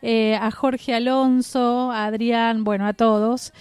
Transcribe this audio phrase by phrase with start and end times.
[0.00, 3.52] eh, a Jorge Alonso, a Adrián, bueno, a todos.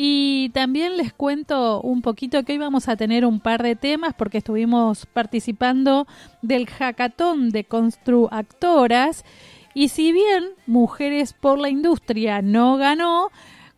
[0.00, 4.14] Y también les cuento un poquito que hoy vamos a tener un par de temas
[4.16, 6.06] porque estuvimos participando
[6.40, 9.24] del hackathon de Constructoras
[9.74, 13.30] y si bien Mujeres por la Industria no ganó,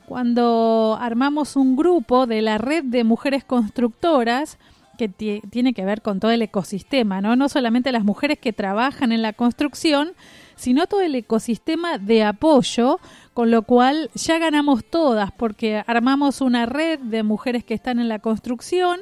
[0.04, 4.58] cuando armamos un grupo de la red de mujeres constructoras,
[4.98, 7.34] que ti- tiene que ver con todo el ecosistema, ¿no?
[7.34, 10.12] No solamente las mujeres que trabajan en la construcción,
[10.60, 13.00] sino todo el ecosistema de apoyo,
[13.32, 18.10] con lo cual ya ganamos todas, porque armamos una red de mujeres que están en
[18.10, 19.00] la construcción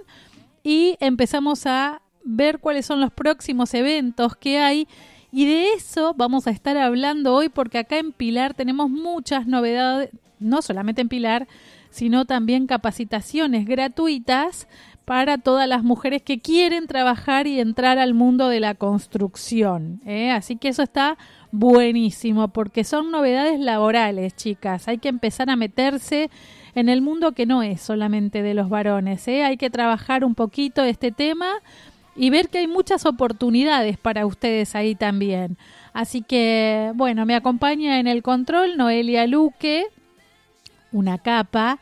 [0.63, 4.87] y empezamos a ver cuáles son los próximos eventos que hay.
[5.33, 10.11] Y de eso vamos a estar hablando hoy, porque acá en Pilar tenemos muchas novedades,
[10.39, 11.49] no solamente en Pilar,
[11.91, 14.69] sino también capacitaciones gratuitas
[15.09, 20.03] para todas las mujeres que quieren trabajar y entrar al mundo de la construcción.
[20.05, 20.31] ¿eh?
[20.31, 21.17] Así que eso está
[21.53, 24.89] buenísimo porque son novedades laborales, chicas.
[24.89, 26.31] Hay que empezar a meterse
[26.75, 29.27] en el mundo que no es solamente de los varones.
[29.29, 29.45] ¿eh?
[29.45, 31.55] Hay que trabajar un poquito este tema
[32.15, 35.57] y ver que hay muchas oportunidades para ustedes ahí también.
[35.93, 39.87] Así que, bueno, me acompaña en el control Noelia Luque,
[40.93, 41.79] una capa.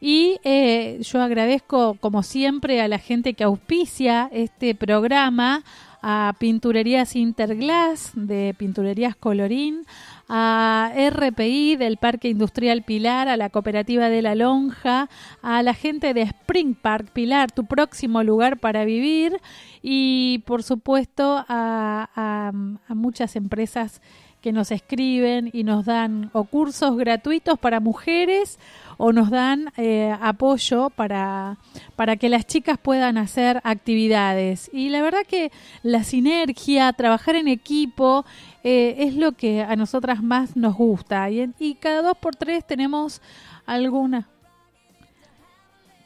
[0.00, 5.64] Y eh, yo agradezco, como siempre, a la gente que auspicia este programa,
[6.02, 9.84] a Pinturerías Interglass de Pinturerías Colorín,
[10.28, 15.08] a RPI del Parque Industrial Pilar, a la Cooperativa de la Lonja,
[15.42, 19.36] a la gente de Spring Park Pilar, tu próximo lugar para vivir,
[19.82, 22.52] y por supuesto a, a-
[22.88, 24.00] a muchas empresas
[24.40, 28.58] que nos escriben y nos dan o cursos gratuitos para mujeres
[28.96, 31.58] o nos dan eh, apoyo para,
[31.96, 34.70] para que las chicas puedan hacer actividades.
[34.72, 35.52] Y la verdad que
[35.82, 38.24] la sinergia, trabajar en equipo,
[38.64, 41.28] eh, es lo que a nosotras más nos gusta.
[41.30, 43.20] Y, y cada dos por tres tenemos
[43.66, 44.28] alguna.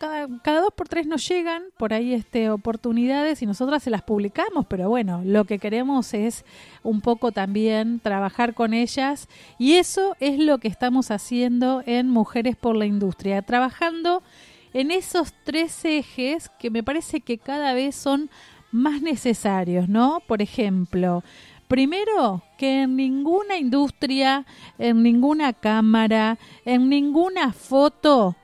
[0.00, 4.00] Cada, cada dos por tres nos llegan por ahí este, oportunidades y nosotras se las
[4.00, 6.46] publicamos, pero bueno, lo que queremos es
[6.82, 12.56] un poco también trabajar con ellas y eso es lo que estamos haciendo en Mujeres
[12.56, 14.22] por la Industria, trabajando
[14.72, 18.30] en esos tres ejes que me parece que cada vez son
[18.72, 20.22] más necesarios, ¿no?
[20.26, 21.22] Por ejemplo,
[21.68, 24.46] primero que en ninguna industria,
[24.78, 28.34] en ninguna cámara, en ninguna foto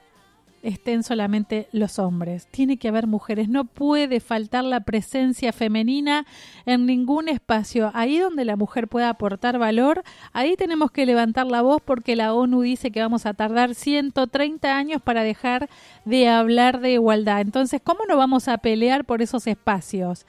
[0.66, 2.46] estén solamente los hombres.
[2.50, 3.48] Tiene que haber mujeres.
[3.48, 6.26] No puede faltar la presencia femenina
[6.66, 7.90] en ningún espacio.
[7.94, 10.02] Ahí donde la mujer pueda aportar valor,
[10.32, 14.76] ahí tenemos que levantar la voz porque la ONU dice que vamos a tardar 130
[14.76, 15.70] años para dejar
[16.04, 17.40] de hablar de igualdad.
[17.40, 20.26] Entonces, ¿cómo no vamos a pelear por esos espacios?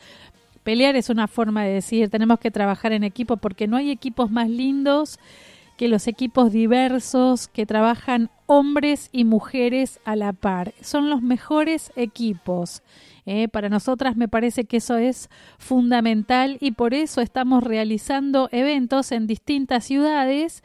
[0.63, 4.29] Pelear es una forma de decir, tenemos que trabajar en equipo porque no hay equipos
[4.29, 5.17] más lindos
[5.77, 10.73] que los equipos diversos que trabajan hombres y mujeres a la par.
[10.81, 12.81] Son los mejores equipos.
[13.27, 13.47] ¿eh?
[13.49, 15.29] para nosotras me parece que eso es
[15.59, 20.63] fundamental y por eso estamos realizando eventos en distintas ciudades.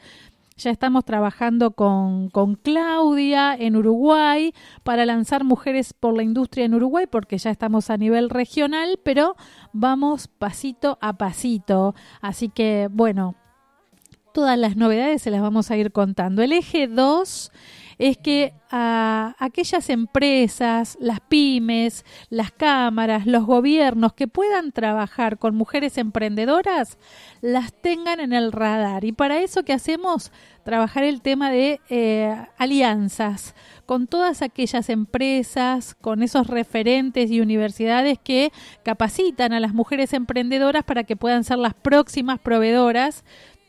[0.55, 6.75] Ya estamos trabajando con, con Claudia en Uruguay para lanzar Mujeres por la Industria en
[6.75, 9.35] Uruguay porque ya estamos a nivel regional, pero
[9.73, 11.95] vamos pasito a pasito.
[12.21, 13.35] Así que, bueno,
[14.33, 16.41] todas las novedades se las vamos a ir contando.
[16.41, 17.51] El eje 2
[17.99, 25.55] es que a aquellas empresas, las pymes, las cámaras, los gobiernos que puedan trabajar con
[25.55, 26.97] mujeres emprendedoras,
[27.41, 29.05] las tengan en el radar.
[29.05, 30.31] Y para eso que hacemos,
[30.63, 33.53] trabajar el tema de eh, alianzas
[33.85, 38.51] con todas aquellas empresas, con esos referentes y universidades que
[38.83, 43.23] capacitan a las mujeres emprendedoras para que puedan ser las próximas proveedoras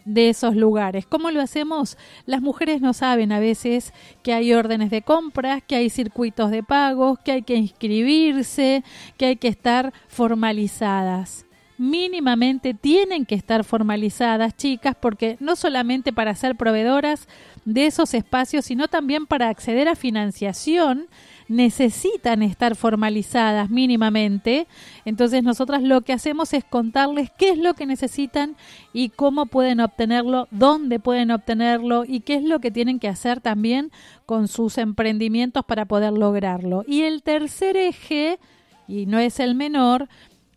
[0.04, 1.06] de esos lugares.
[1.06, 1.96] ¿Cómo lo hacemos?
[2.26, 3.92] Las mujeres no saben a veces
[4.22, 8.84] que hay órdenes de compras, que hay circuitos de pagos, que hay que inscribirse,
[9.16, 11.46] que hay que estar formalizadas.
[11.76, 17.26] Mínimamente tienen que estar formalizadas, chicas, porque no solamente para ser proveedoras
[17.64, 21.08] de esos espacios, sino también para acceder a financiación
[21.48, 24.66] necesitan estar formalizadas mínimamente.
[25.04, 28.56] Entonces nosotras lo que hacemos es contarles qué es lo que necesitan
[28.92, 33.40] y cómo pueden obtenerlo, dónde pueden obtenerlo y qué es lo que tienen que hacer
[33.40, 33.90] también
[34.26, 36.84] con sus emprendimientos para poder lograrlo.
[36.86, 38.38] Y el tercer eje,
[38.88, 40.08] y no es el menor,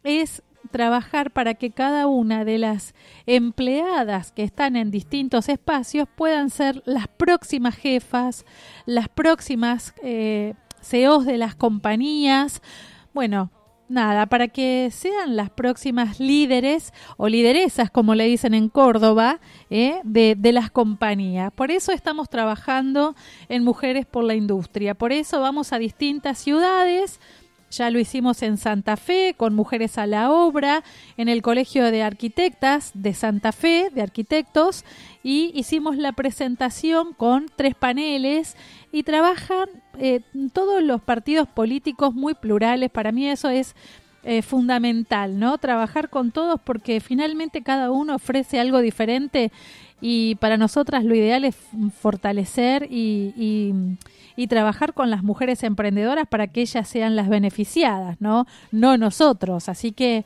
[0.04, 2.94] es trabajar para que cada una de las
[3.26, 8.46] empleadas que están en distintos espacios puedan ser las próximas jefas,
[8.86, 10.54] las próximas eh,
[10.88, 12.62] CEOs de las compañías.
[13.14, 13.52] Bueno,
[13.90, 19.40] nada, para que sean las próximas líderes o lideresas, como le dicen en Córdoba,
[19.70, 20.00] ¿eh?
[20.04, 21.52] de, de, las compañías.
[21.54, 23.16] Por eso estamos trabajando
[23.50, 24.94] en Mujeres por la Industria.
[24.94, 27.20] Por eso vamos a distintas ciudades
[27.70, 30.84] ya lo hicimos en Santa Fe con Mujeres a la Obra,
[31.18, 34.86] en el Colegio de Arquitectas de Santa Fe, de arquitectos,
[35.22, 38.56] y hicimos la presentación con tres paneles
[38.98, 40.22] y trabajan eh,
[40.54, 42.90] todos los partidos políticos muy plurales.
[42.90, 43.76] Para mí eso es
[44.24, 45.60] eh, fundamental, ¿no?
[45.60, 49.52] Trabajar con todos porque finalmente cada uno ofrece algo diferente
[50.02, 51.56] y para nosotras lo ideal es
[52.02, 53.78] fortalecer y,
[54.36, 58.48] y, trabajar con las mujeres emprendedoras para que ellas sean las beneficiadas, ¿no?
[58.72, 59.70] No nosotros.
[59.70, 60.26] Así que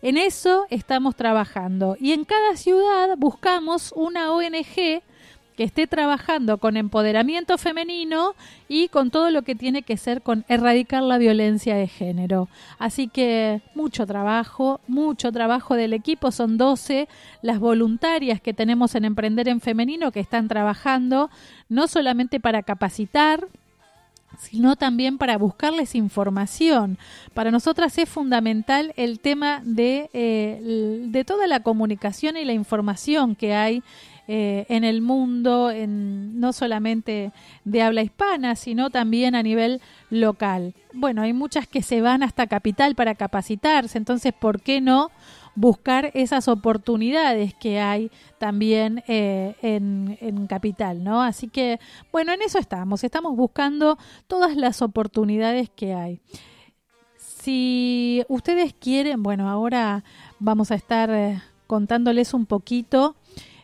[0.00, 1.96] en eso estamos trabajando.
[1.98, 5.02] Y en cada ciudad buscamos una ONG
[5.56, 8.34] que esté trabajando con empoderamiento femenino
[8.68, 12.48] y con todo lo que tiene que ser con erradicar la violencia de género.
[12.78, 17.08] Así que mucho trabajo, mucho trabajo del equipo, son 12
[17.42, 21.30] las voluntarias que tenemos en Emprender en Femenino que están trabajando
[21.68, 23.46] no solamente para capacitar,
[24.38, 26.98] sino también para buscarles información.
[27.34, 33.34] Para nosotras es fundamental el tema de, eh, de toda la comunicación y la información
[33.34, 33.82] que hay
[34.28, 37.32] eh, en el mundo, en, no solamente
[37.64, 40.74] de habla hispana, sino también a nivel local.
[40.92, 45.10] Bueno, hay muchas que se van hasta capital para capacitarse, entonces, ¿por qué no?
[45.54, 51.22] buscar esas oportunidades que hay también eh, en, en, Capital, ¿no?
[51.22, 51.78] Así que,
[52.10, 56.20] bueno, en eso estamos, estamos buscando todas las oportunidades que hay.
[57.16, 60.04] Si ustedes quieren, bueno, ahora
[60.38, 63.16] vamos a estar eh, contándoles un poquito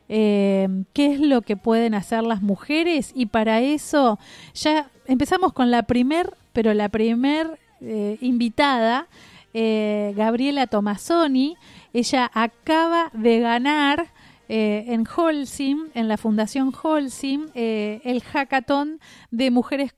[0.09, 3.13] eh, qué es lo que pueden hacer las mujeres.
[3.15, 4.19] Y para eso
[4.55, 9.07] ya empezamos con la primer, pero la primer eh, invitada,
[9.55, 11.57] eh, Gabriela Tomasoni,
[11.93, 14.09] ella acaba de ganar
[14.49, 18.99] eh, en Holcim, en la Fundación Holcim, eh, el hackathon
[19.31, 19.95] de mujeres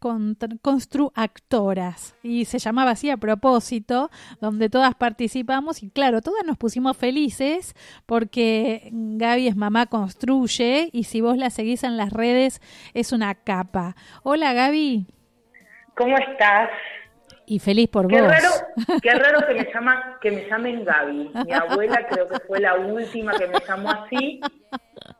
[0.62, 2.16] constructoras.
[2.22, 7.74] Y se llamaba así a propósito, donde todas participamos y claro, todas nos pusimos felices
[8.06, 12.60] porque Gaby es mamá construye y si vos la seguís en las redes
[12.94, 13.94] es una capa.
[14.22, 15.06] Hola Gaby.
[15.96, 16.70] ¿Cómo estás?
[17.50, 18.30] Y feliz por qué vos.
[18.30, 18.50] Raro,
[19.02, 21.32] qué raro que me, llama, que me llamen Gaby.
[21.44, 24.40] Mi abuela creo que fue la última que me llamó así.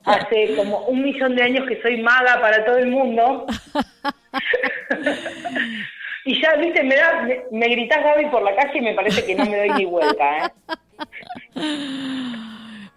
[0.04, 3.46] Hace como un millón de años que soy maga para todo el mundo.
[6.24, 9.26] y ya, viste, me, da, me, me gritás Gaby por la calle y me parece
[9.26, 10.50] que no me doy ni vuelta, ¿eh?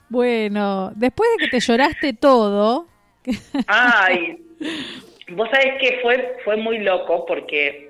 [0.10, 2.86] Bueno, después de que te lloraste todo,
[3.68, 4.38] Ay,
[5.30, 7.90] vos sabés que fue, fue muy loco porque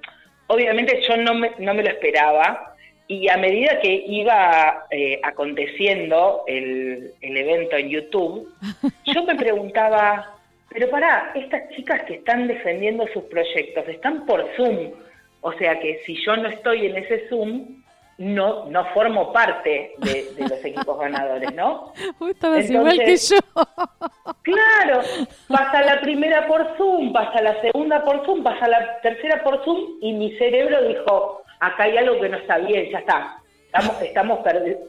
[0.54, 2.76] obviamente yo no me, no me lo esperaba
[3.08, 8.50] y a medida que iba eh, aconteciendo el, el evento en YouTube,
[9.06, 10.36] yo me preguntaba,
[10.70, 14.92] pero pará, estas chicas que están defendiendo sus proyectos están por Zoom,
[15.42, 17.83] o sea que si yo no estoy en ese Zoom,
[18.18, 21.94] no, no formo parte de, de los equipos ganadores, ¿no?
[22.70, 23.38] igual que yo.
[24.44, 25.02] Claro,
[25.48, 29.98] pasa la primera por Zoom, pasa la segunda por Zoom, pasa la tercera por Zoom
[30.02, 34.40] y mi cerebro dijo, acá hay algo que no está bien, ya está, estamos, estamos
[34.40, 34.80] perdidos,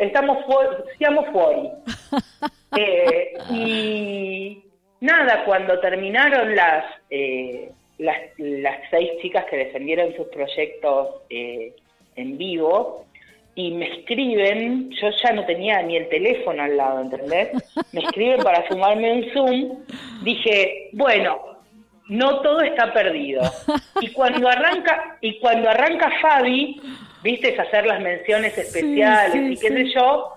[0.00, 1.70] estamos fuera, seamos fuori.
[2.76, 4.64] Eh, y
[5.00, 11.72] nada, cuando terminaron las, eh, las, las seis chicas que defendieron sus proyectos eh,
[12.16, 13.04] en vivo,
[13.56, 17.50] y me escriben, yo ya no tenía ni el teléfono al lado, ¿entendés?
[17.92, 19.78] Me escriben para sumarme un Zoom,
[20.22, 21.40] dije, bueno,
[22.08, 23.42] no todo está perdido.
[24.00, 26.80] Y cuando arranca, y cuando arranca Fabi,
[27.22, 29.74] viste, es hacer las menciones especiales sí, y qué sí.
[29.74, 30.32] sé yo,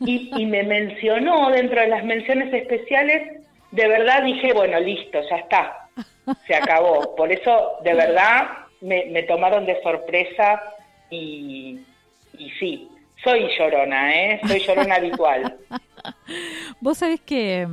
[0.00, 5.36] y, y me mencionó dentro de las menciones especiales, de verdad dije, bueno, listo, ya
[5.36, 5.88] está,
[6.46, 7.14] se acabó.
[7.14, 8.48] Por eso, de verdad,
[8.80, 10.62] me, me tomaron de sorpresa
[11.10, 11.78] y,
[12.38, 12.88] y sí,
[13.22, 14.40] soy llorona, ¿eh?
[14.46, 15.56] Soy llorona habitual.
[16.80, 17.66] Vos sabés que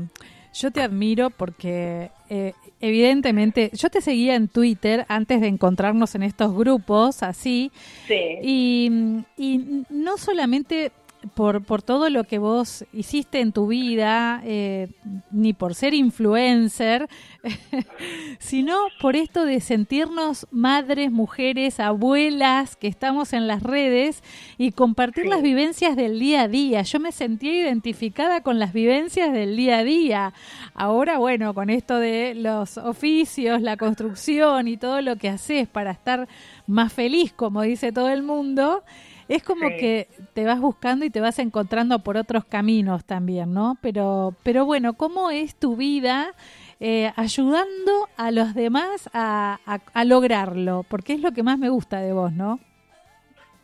[0.54, 6.24] yo te admiro porque eh, evidentemente yo te seguía en Twitter antes de encontrarnos en
[6.24, 7.72] estos grupos así
[8.08, 8.38] Sí.
[8.44, 8.92] y,
[9.38, 10.92] y no solamente
[11.36, 14.90] por, por todo lo que vos hiciste en tu vida, eh,
[15.32, 17.08] ni por ser influencer,
[18.40, 24.24] sino por esto de sentirnos madres, mujeres, abuelas que estamos en las redes
[24.58, 25.30] y compartir Sí.
[25.30, 26.82] las vivencias del día a día.
[26.82, 30.34] Yo me sentía identificada con las vivencias del día a día.
[30.74, 35.92] Ahora, bueno, con esto de los oficios, la construcción y todo lo que haces para
[35.92, 36.28] estar
[36.68, 38.84] más feliz, como dice todo el mundo,
[39.28, 39.78] es como Sí.
[39.78, 43.78] que te vas buscando y te vas encontrando por otros caminos también, ¿no?
[43.82, 46.34] Pero, pero bueno, ¿cómo es tu vida
[46.80, 50.86] eh, ayudando a los demás a, a- a lograrlo?
[50.90, 52.60] Porque es lo que más me gusta de vos, ¿no?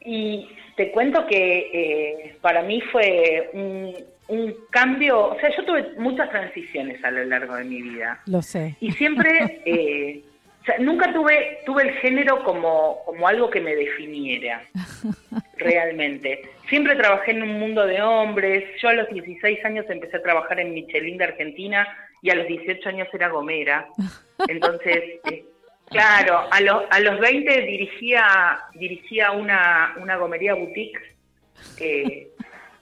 [0.06, 0.48] Y
[0.78, 3.94] te cuento que eh, para mí fue un,
[4.30, 8.22] un cambio, o sea, yo tuve muchas transiciones a lo largo de mi vida.
[8.26, 8.78] Lo sé.
[8.80, 10.24] Y siempre, eh,
[10.70, 14.62] sea, nunca tuve, tuve el género como, como algo que me definiera,
[15.58, 16.42] realmente.
[16.68, 18.64] Siempre trabajé en un mundo de hombres.
[18.82, 21.88] Yo a los 16 años empecé a trabajar en Michelin de Argentina
[22.22, 23.88] y a los 18 años era gomera.
[24.48, 25.46] Entonces, eh,
[25.90, 31.00] claro, a, los a los 20 dirigía, dirigía una, una gomería boutique
[31.80, 32.30] eh,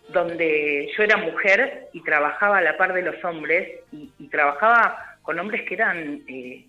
[0.09, 5.17] donde yo era mujer y trabajaba a la par de los hombres y, y trabajaba
[5.21, 6.65] con hombres que eran eh,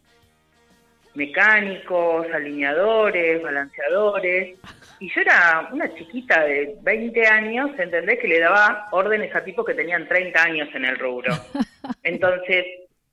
[1.14, 4.58] mecánicos, alineadores, balanceadores.
[5.00, 8.18] Y yo era una chiquita de 20 años, ¿entendés?
[8.18, 11.32] Que le daba órdenes a tipos que tenían 30 años en el rubro.
[12.02, 12.64] Entonces,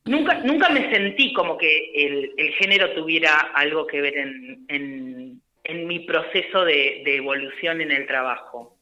[0.06, 5.42] nunca nunca me sentí como que el, el género tuviera algo que ver en, en,
[5.64, 8.78] en mi proceso de, de evolución en el trabajo.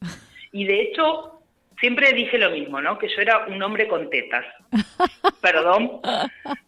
[0.52, 1.33] Y de hecho,
[1.80, 2.98] siempre dije lo mismo, ¿no?
[2.98, 4.44] Que yo era un hombre con tetas.
[5.40, 6.00] Perdón,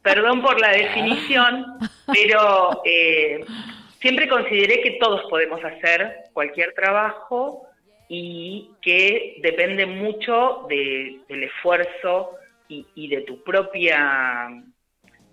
[0.02, 1.64] perdón por la definición,
[2.12, 3.44] pero eh,
[4.00, 7.62] siempre consideré que todos podemos hacer cualquier trabajo
[8.08, 12.32] y que depende mucho de- del esfuerzo
[12.68, 14.48] y, y de tu propia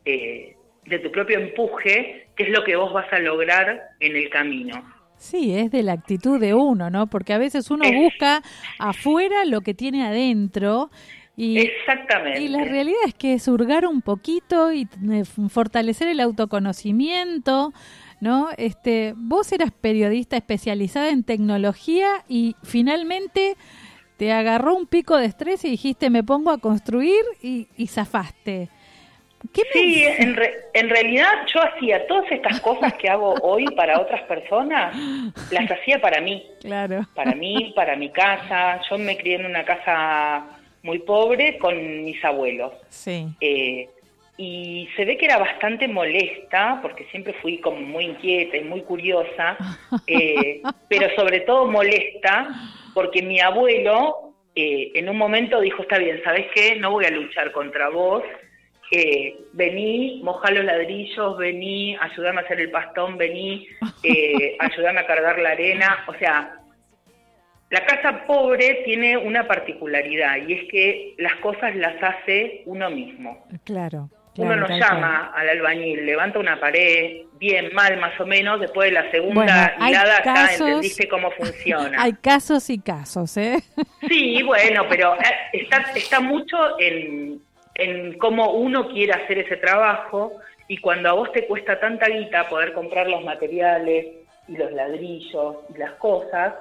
[0.06, 4.30] eh, de tu propio empuje, que es lo que vos vas a lograr en el
[4.30, 4.93] camino.
[5.18, 7.08] Sí, es de la actitud de uno, ¿no?
[7.08, 8.42] Porque a veces uno Es- busca
[8.80, 10.92] afuera lo que tiene adentro
[11.38, 12.42] y, Exactamente.
[12.42, 17.74] y la realidad es que es hurgar un poquito y eh, fortalecer el autoconocimiento,
[18.20, 18.50] ¿no?
[18.58, 23.56] Este, vos eras periodista especializada en tecnología y finalmente
[24.18, 28.70] te agarró un pico de estrés y dijiste me pongo a construir y, y zafaste.
[29.52, 33.66] ¿Qué me- Sí, en, re- en realidad yo hacía todas estas cosas que hago hoy
[33.76, 34.96] para otras personas,
[35.52, 37.02] las hacía para mí, Claro.
[37.14, 38.80] para mí, para mi casa.
[38.90, 40.46] Yo me crié en una casa
[40.84, 42.72] muy pobre con mis abuelos.
[42.90, 43.28] Sí.
[43.42, 43.90] Eh,
[44.38, 48.82] y se ve que era bastante molesta, porque siempre fui como muy inquieta y muy
[48.82, 49.58] curiosa,
[50.08, 52.48] eh, pero sobre todo molesta,
[52.96, 56.76] porque mi abuelo eh, en un momento dijo, está bien, ¿sabes qué?
[56.78, 58.24] No voy a luchar contra vos,
[58.92, 63.68] eh, vení, moja los ladrillos, vení, ayúdame a hacer el pastón, vení,
[64.04, 66.04] eh, ayúdame a cargar la arena.
[66.08, 66.56] O sea,
[67.70, 73.46] la casa pobre tiene una particularidad y es que las cosas las hace uno mismo.
[73.64, 74.10] Claro.
[74.36, 78.60] Uno claro, no tal llama al albañil, levanta una pared, bien, mal, más o menos,
[78.60, 81.96] después de la segunda Bueno, hilada ya casos- entendiste cómo funciona.
[82.02, 83.60] Hay casos y casos, ¿eh?
[84.10, 85.20] Sí, bueno, pero eh,
[85.54, 87.43] está, está mucho en,
[87.76, 90.34] en cómo uno quiere hacer ese trabajo
[90.68, 94.08] y cuando a vos te cuesta tanta guita poder comprar los materiales
[94.48, 96.54] y los ladrillos y las cosas,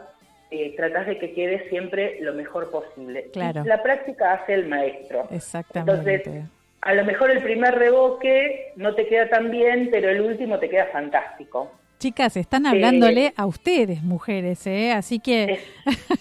[0.51, 3.31] eh, tratás de que quede siempre lo mejor posible.
[3.33, 3.65] Claro.
[3.65, 5.27] La práctica hace el maestro.
[5.31, 6.15] Exactamente.
[6.15, 6.51] Entonces,
[6.83, 10.69] a lo mejor el primer revoque no te queda tan bien, pero el último te
[10.69, 11.71] queda fantástico.
[12.03, 14.91] Chicas, están hablándole a ustedes, mujeres, ¿eh?
[14.91, 15.61] Así que...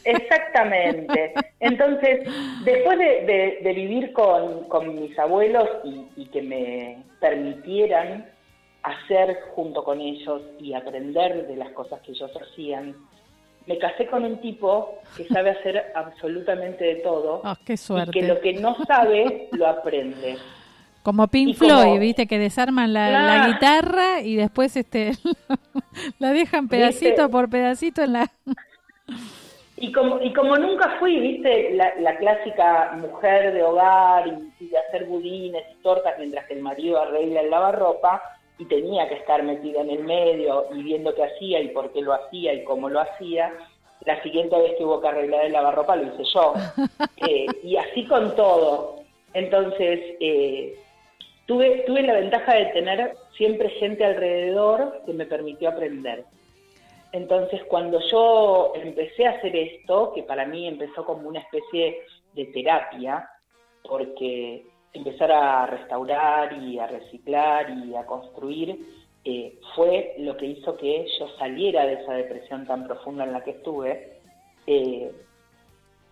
[0.03, 1.33] Exactamente.
[1.59, 2.19] Entonces,
[2.63, 8.27] después de, de- de vivir con, con mis abuelos y, y que me permitieran
[8.83, 12.95] hacer junto con ellos y aprender de las cosas que ellos hacían,
[13.67, 18.11] me casé con un tipo que sabe hacer absolutamente de todo Oh, qué y suerte.
[18.11, 20.37] que lo que no sabe lo aprende.
[21.03, 25.13] Como Pink y como- Floyd, viste, que desarman la, la guitarra y después este
[26.19, 27.29] la dejan pedacito ¿Viste?
[27.29, 28.31] por pedacito en la...
[29.77, 34.67] Y como, y como nunca fui, viste, la, la clásica mujer de hogar y, y
[34.69, 38.21] de hacer budines y tortas mientras que el marido arregla el lavarropa,
[38.61, 42.03] y tenía que estar metida en el medio y viendo qué hacía y por qué
[42.03, 43.51] lo hacía y cómo lo hacía,
[44.05, 46.53] la siguiente vez que hubo que arreglar el lavarropa lo hice yo.
[47.27, 49.03] Eh, y así con todo.
[49.35, 50.75] Entonces, eh,
[51.45, 56.25] tuve, tuve la ventaja de tener siempre gente alrededor que me permitió aprender.
[57.11, 62.01] Entonces, cuando yo empecé a hacer esto, que para mí empezó como una especie
[62.33, 63.29] de terapia,
[63.83, 68.77] porque empezar a restaurar y a reciclar y a construir
[69.23, 73.43] eh, fue lo que hizo que yo saliera de esa depresión tan profunda en la
[73.43, 74.19] que estuve.
[74.67, 75.11] eh,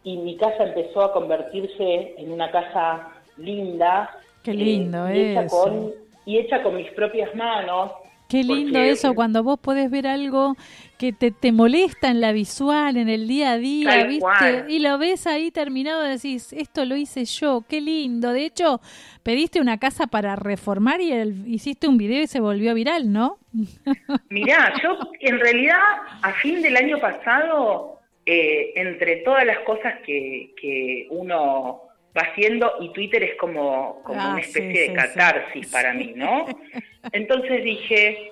[0.02, 4.10] y mi casa empezó a convertirse en una casa linda.
[4.44, 5.64] Qué eh, lindo hecha eso.
[5.64, 5.94] con
[6.30, 7.92] Y hecha con mis propias manos.
[8.28, 10.56] Qué lindo porque- eso, cuando vos podés ver algo
[11.00, 14.20] que te, te molesta en la visual, en el día a día, ¿viste?
[14.22, 14.66] cual.
[14.70, 18.32] Y lo ves ahí terminado decís, esto lo hice yo, qué lindo.
[18.32, 18.82] De hecho,
[19.24, 23.40] pediste una casa para reformar y el- hiciste un video y se volvió viral, ¿no?
[24.30, 25.80] Mirá, yo en realidad
[26.22, 31.82] a fin del año pasado, eh, entre todas las cosas que, que uno
[32.18, 34.94] va haciendo, y Twitter es como, como Ah, una sí, especie sí, de sí.
[34.94, 36.46] catarsis para mí, ¿no?
[37.12, 38.32] Entonces dije,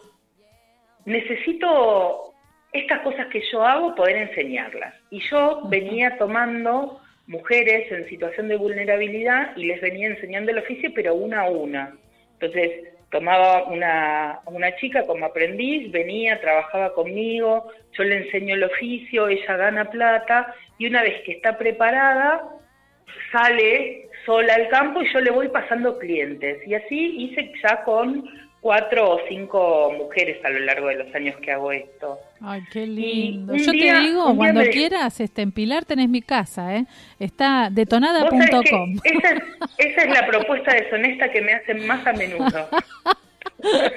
[1.06, 2.34] necesito
[2.74, 4.94] estas cosas que yo hago poder enseñarlas.
[5.10, 10.92] Y yo venía tomando mujeres en situación de vulnerabilidad y les venía enseñando el oficio,
[10.94, 11.96] pero una a una.
[12.34, 19.28] Entonces, tomaba una, una chica como aprendiz, venía, trabajaba conmigo, yo le enseño el oficio,
[19.30, 22.44] ella gana plata, y una vez que está preparada,
[23.32, 26.60] sale sola al campo y yo le voy pasando clientes.
[26.68, 28.24] Y así hice ya con
[28.60, 32.20] cuatro o cinco mujeres a lo largo de los años que hago esto.
[32.42, 33.56] Ay, qué lindo.
[33.56, 36.86] Yo día- te digo, cuando me- quieras, este, en Pilar tenés mi casa, ¿eh?
[37.20, 38.98] Está detonada.com.
[39.04, 39.44] esa, es,
[39.78, 42.68] esa es la propuesta deshonesta que me hacen más a menudo.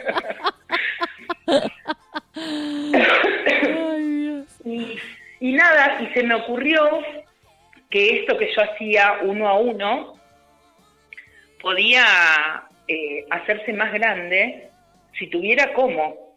[2.76, 4.46] Ay, Dios.
[4.64, 4.98] Y,
[5.40, 6.80] y nada, y se me ocurrió
[7.90, 10.14] que esto que yo hacía uno a uno
[11.60, 12.02] podía
[12.88, 14.68] eh, hacerse más grande
[15.18, 16.36] si tuviera cómo.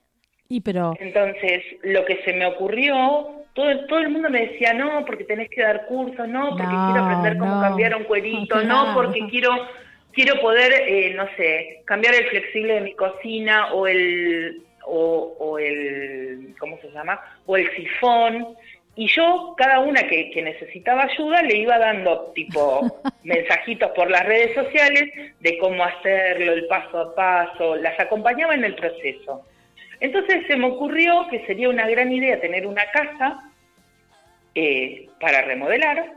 [0.49, 5.05] Y pero, Entonces, lo que se me ocurrió, todo, todo el mundo me decía, no,
[5.05, 7.61] porque tenés que dar cursos, no, porque No, quiero aprender cómo no.
[7.61, 8.67] cambiar un cuerito, Claro.
[8.67, 9.51] no, porque quiero
[10.11, 15.57] quiero poder, eh, no sé, cambiar el flexible de mi cocina o el, o, o
[15.57, 17.19] el, ¿cómo se llama?
[17.47, 18.55] O el sifón.
[18.95, 24.25] Y yo, cada una que, que necesitaba ayuda, le iba dando tipo mensajitos por las
[24.25, 29.45] redes sociales de cómo hacerlo, el paso a paso, las acompañaba en el proceso.
[29.99, 33.49] Entonces se me ocurrió que sería una gran idea tener una casa
[34.53, 36.13] eh, para remodelar,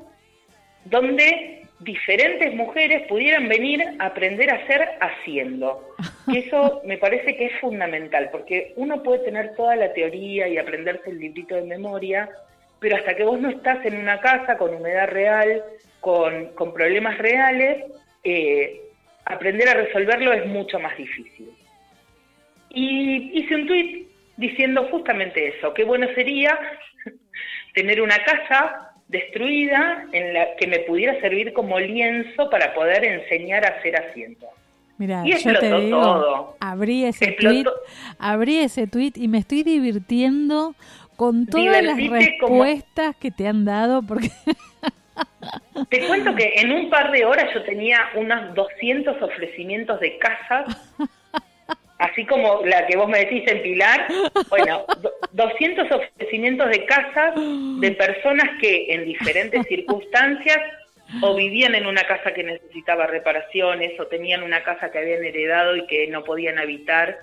[0.84, 5.94] donde diferentes mujeres pudieran venir a aprender a hacer haciendo.
[6.28, 10.58] Y eso me parece que es fundamental, porque uno puede tener toda la teoría y
[10.58, 12.28] aprenderse el librito de memoria,
[12.80, 15.62] pero hasta que vos no estás en una casa con humedad real,
[16.00, 17.84] con, con problemas reales,
[18.24, 18.80] eh,
[19.24, 21.50] aprender a resolverlo es mucho más difícil.
[22.70, 26.58] Y hice un tuit diciendo justamente eso, qué bueno sería
[27.74, 33.64] tener una casa destruida en la que me pudiera servir como lienzo para poder enseñar
[33.64, 34.46] a hacer haciendo.
[34.98, 36.56] Mira, Y yo te digo, todo.
[36.58, 37.54] abrí ese Explotó.
[37.54, 37.72] tweet,
[38.18, 40.74] abrí ese tweet y me estoy divirtiendo
[41.16, 42.14] con todas las como-
[42.64, 44.30] respuestas que te han dado porque
[45.88, 50.94] Te cuento que en un par de horas yo tenía unos 200 ofrecimientos de casas,
[51.98, 54.06] así como la que vos me decís en Pilar,
[54.50, 60.58] bueno, do- 200 ofrecimientos de casas de personas que en diferentes circunstancias
[61.22, 65.76] o vivían en una casa que necesitaba reparaciones o tenían una casa que habían heredado
[65.76, 67.16] y que no podían habitar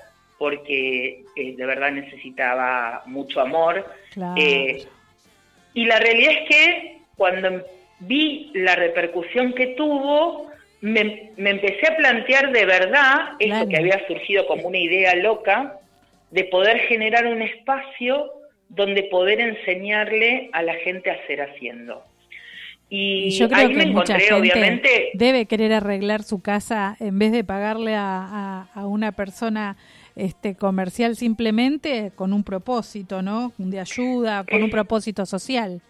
[0.44, 3.86] porque eh, de verdad necesitaba mucho amor.
[4.12, 4.36] Claro.
[4.36, 4.84] Eh,
[5.74, 7.64] y la realidad es que cuando
[8.00, 10.52] vi la repercusión que tuvo,
[10.82, 13.70] me, me empecé a plantear de verdad esto Claro.
[13.70, 15.80] que había surgido como una idea loca,
[16.30, 18.30] de poder generar un espacio
[18.68, 22.04] donde poder enseñarle a la gente a hacer haciendo.
[22.90, 26.42] Y, Y yo creo ahí que me mucha encontré, gente obviamente, debe querer arreglar su
[26.42, 29.78] casa en vez de pagarle a, a- a una persona
[30.16, 33.52] este comercial simplemente con un propósito, ¿no?
[33.58, 35.82] De ayuda, con un propósito social.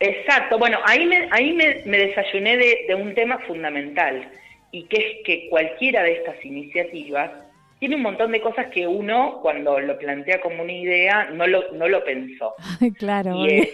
[0.00, 4.30] Exacto, bueno, ahí me, ahí me, me desayuné de, de un tema fundamental
[4.70, 7.30] y que es que cualquiera de estas iniciativas
[7.78, 11.72] tiene un montón de cosas que uno cuando lo plantea como una idea no lo,
[11.72, 12.54] no lo pensó.
[12.98, 13.36] claro.
[13.36, 13.68] Y es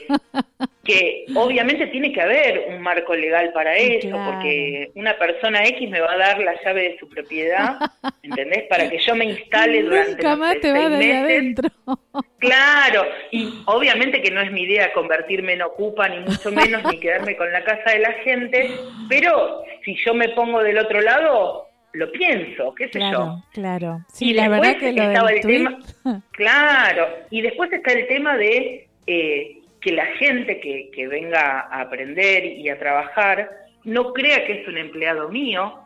[0.85, 4.33] que obviamente tiene que haber un marco legal para eso, claro.
[4.33, 7.79] porque una persona X me va a dar la llave de su propiedad,
[8.23, 8.64] ¿entendés?
[8.69, 11.69] Para que yo me instale durante Nunca más te va seis de adentro.
[12.38, 17.01] Claro, y obviamente que no es mi idea convertirme en ocupa, ni mucho menos, ni
[17.01, 18.71] quedarme con la casa de la gente,
[19.09, 23.42] pero si yo me pongo del otro lado, lo pienso, qué sé Claro, yo.
[23.52, 24.00] claro.
[24.12, 25.59] Sí, Y la verdad que lo estaba del el tweet,
[26.02, 31.61] tema- Claro, y después está el tema de eh, que la gente que, que venga
[31.70, 33.50] a aprender y a trabajar
[33.85, 35.78] no crea que es un empleado mío,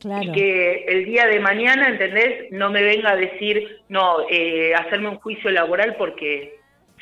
[0.00, 0.22] claro.
[0.24, 2.50] y que el día de mañana, ¿entendés?
[2.50, 6.56] No me venga a decir, no, eh, hacerme un juicio laboral porque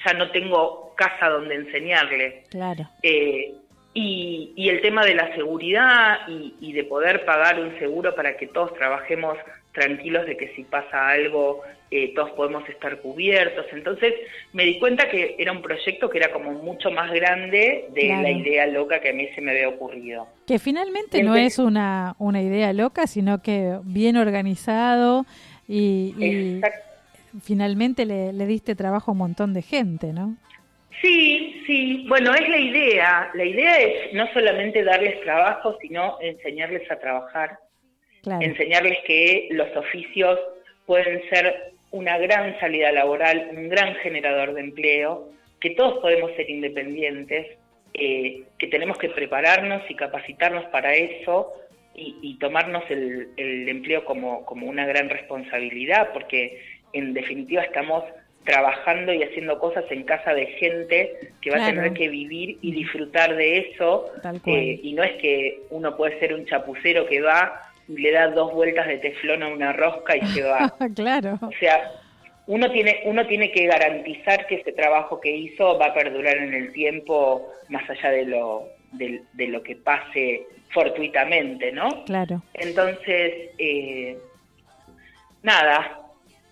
[0.04, 2.44] ya no tengo casa donde enseñarle.
[2.50, 2.88] Claro.
[3.02, 3.54] Eh,
[3.94, 8.36] y, y el tema de la seguridad y, y de poder pagar un seguro para
[8.36, 9.38] que todos trabajemos
[9.72, 13.66] tranquilos de que si pasa algo eh, todos podemos estar cubiertos.
[13.72, 14.14] Entonces
[14.52, 18.22] me di cuenta que era un proyecto que era como mucho más grande de Claro.
[18.22, 20.26] la idea loca que a mí se me había ocurrido.
[20.46, 25.24] Que finalmente no es una, una idea loca, sino que bien organizado
[25.68, 26.60] y, y
[27.42, 30.36] finalmente le, le diste trabajo a un montón de gente, ¿no?
[31.00, 33.30] Sí, sí, bueno, es la idea.
[33.34, 37.58] La idea es no solamente darles trabajo, sino enseñarles a trabajar,
[38.22, 38.40] Claro.
[38.42, 40.38] enseñarles que los oficios
[40.86, 45.28] pueden ser una gran salida laboral, un gran generador de empleo,
[45.60, 47.58] que todos podemos ser independientes,
[47.92, 51.52] eh, que tenemos que prepararnos y capacitarnos para eso
[51.94, 56.60] y, y tomarnos el, el empleo como, como una gran responsabilidad, porque
[56.92, 58.04] en definitiva estamos
[58.44, 61.72] trabajando y haciendo cosas en casa de gente que va Claro.
[61.72, 64.10] a tener que vivir y disfrutar de eso
[64.46, 68.28] eh, y no es que uno puede ser un chapucero que va y le da
[68.28, 70.74] dos vueltas de teflón a una rosca y se va.
[70.94, 71.38] claro.
[71.42, 71.90] O sea,
[72.46, 76.52] uno tiene, uno tiene que garantizar que ese trabajo que hizo va a perdurar en
[76.54, 82.04] el tiempo más allá de lo, de, de lo que pase fortuitamente, ¿no?
[82.04, 82.42] Claro.
[82.52, 84.18] Entonces, eh,
[85.42, 86.00] nada,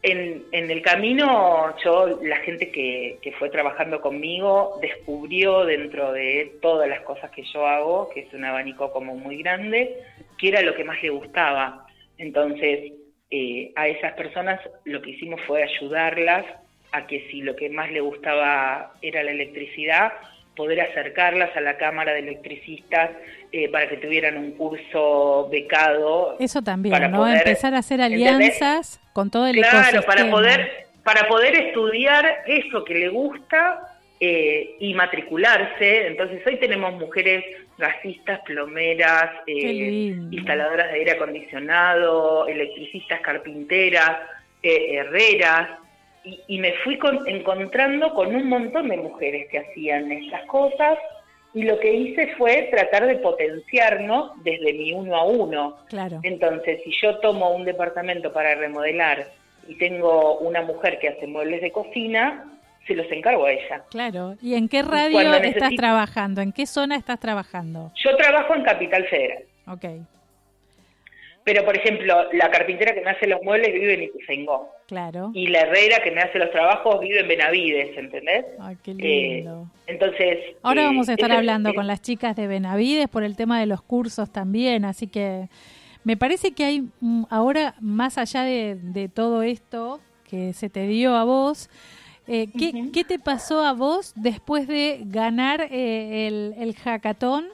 [0.02, 6.88] en, el camino yo, la gente que, que fue trabajando conmigo descubrió dentro de todas
[6.88, 9.96] las cosas que yo hago, que es un abanico como muy grande,
[10.38, 11.86] que era lo que más le gustaba.
[12.18, 12.92] Entonces,
[13.30, 16.44] eh, a esas personas lo que hicimos fue ayudarlas
[16.90, 20.12] a que si lo que más le gustaba era la electricidad,
[20.56, 23.10] poder acercarlas a la Cámara de Electricistas
[23.52, 26.36] eh, para que tuvieran un curso becado.
[26.38, 27.18] Eso también, para ¿no?
[27.18, 28.28] poder- Empezar a hacer ¿entendés?
[28.34, 30.02] alianzas con todo el Claro, ecosistema.
[30.06, 33.80] para poder, para poder estudiar eso que le gusta
[34.20, 36.06] eh, y matricularse.
[36.06, 37.44] Entonces hoy tenemos mujeres
[37.78, 44.18] gasistas, plomeras, eh, instaladoras de aire acondicionado, electricistas, carpinteras,
[44.62, 45.68] eh, herreras.
[46.24, 50.98] Y, y me fui con- encontrando con un montón de mujeres que hacían estas cosas
[51.54, 55.76] y lo que hice fue tratar de potenciarnos desde mi uno a uno.
[55.88, 56.20] Claro.
[56.22, 59.26] Entonces, si yo tomo un departamento para remodelar
[59.68, 62.44] y tengo una mujer que hace muebles de cocina,
[62.86, 63.82] se los encargo a ella.
[63.90, 64.34] Claro.
[64.40, 66.40] ¿Y en qué radio estás trabajando?
[66.40, 67.92] ¿En qué zona estás trabajando?
[67.96, 69.84] Yo trabajo en Capital Federal, Ok,
[71.44, 75.30] pero por ejemplo, la carpintera que me hace los muebles vive en Ituzaingó claro.
[75.34, 78.44] y la herrera que me hace los trabajos vive en Benavides, ¿entendés?
[78.60, 78.94] Ay, qué Eh,
[79.36, 79.66] lindo.
[79.86, 80.38] entonces...
[80.62, 83.36] Ahora eh, vamos a estar ese- hablando eh, con las chicas de Benavides por el
[83.36, 85.48] tema de los cursos también, así que
[86.04, 90.86] Me parece que hay mm, ahora, más allá de, de todo esto que se te
[90.86, 91.70] dio a vos,
[92.26, 97.46] eh, ¿qué, qué te pasó a vos después de ganar eh, el, el hackathon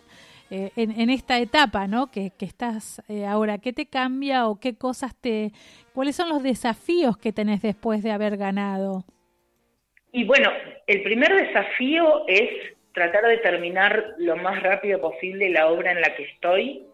[0.50, 2.10] eh, en, esta etapa, ¿no?
[2.10, 3.58] Que, que estás eh, ahora.
[3.58, 5.52] ¿Qué te cambia o qué cosas te...
[5.94, 9.04] ¿Cuáles son los desafíos que tenés después de haber ganado?
[10.12, 10.50] Y bueno,
[10.86, 12.48] el primer desafío es
[12.92, 16.86] tratar de terminar lo más rápido posible la obra en la que estoy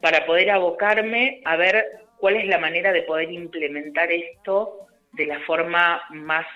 [0.00, 1.84] para poder abocarme a ver
[2.18, 6.46] cuál es la manera de poder implementar esto de la forma más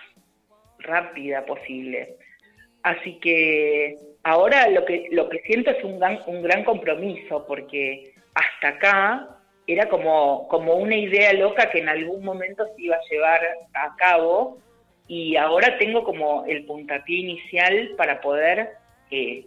[0.79, 2.17] rápida posible.
[2.83, 8.15] Así que ahora lo que lo que siento es un gran, un gran compromiso porque
[8.35, 9.29] hasta acá
[9.67, 13.41] era como, como una idea loca que en algún momento se iba a llevar
[13.75, 14.59] a cabo
[15.07, 18.71] y ahora tengo como el puntapié inicial para poder
[19.11, 19.45] eh,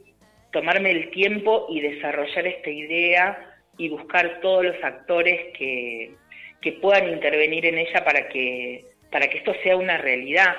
[0.52, 6.15] tomarme el tiempo y desarrollar esta idea y buscar todos los actores que,
[6.62, 10.56] que puedan intervenir en ella para que, para que esto sea una realidad.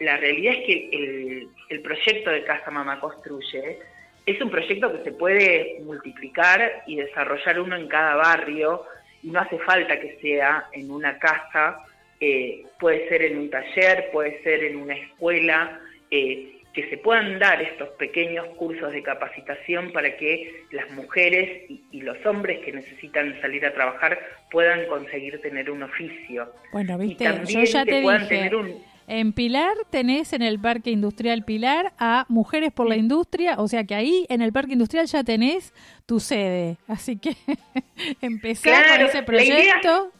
[0.00, 3.78] La realidad es que el, el proyecto de Casa Mamá Construye
[4.26, 8.84] es un proyecto que se puede multiplicar y desarrollar uno en cada barrio
[9.22, 11.80] y no hace falta que sea en una casa,
[12.20, 15.80] eh, puede ser en un taller, puede ser en una escuela,
[16.10, 21.82] eh, que se puedan dar estos pequeños cursos de capacitación para que las mujeres y,
[21.92, 24.18] y los hombres que necesitan salir a trabajar
[24.50, 26.52] puedan conseguir tener un oficio.
[26.72, 30.32] Bueno, Y viste, yo también ya que te puedan dije, tener un, en Pilar tenés
[30.32, 34.42] en el Parque Industrial Pilar a Mujeres por la Industria, o sea que ahí en
[34.42, 35.72] el Parque Industrial ya tenés
[36.06, 37.36] tu sede, así que
[38.20, 40.10] empezar con ese la idea- proyecto.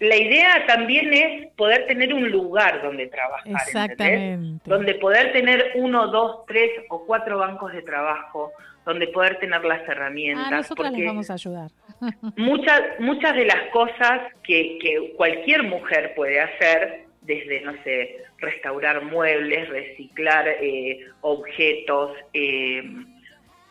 [0.00, 3.68] La idea también es poder tener un lugar donde trabajar, ¿entendés?
[3.68, 4.70] Exactamente.
[4.70, 8.52] Donde poder tener uno, dos, tres o cuatro bancos de trabajo,
[8.86, 10.46] donde poder tener las herramientas.
[10.52, 11.70] Ah, nosotras les vamos a ayudar.
[12.36, 19.02] muchas, muchas de las cosas que, que cualquier mujer puede hacer, desde, no sé, restaurar
[19.04, 22.82] muebles, reciclar eh, objetos, eh,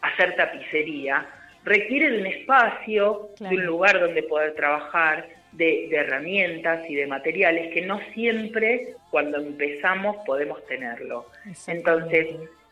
[0.01, 1.27] hacer tapicería,
[1.65, 3.55] requiere de un espacio, Claro.
[3.55, 8.89] de un lugar donde poder trabajar, de, de herramientas y de materiales que no siempre
[9.09, 11.25] cuando empezamos podemos tenerlo.
[11.65, 12.27] Entonces,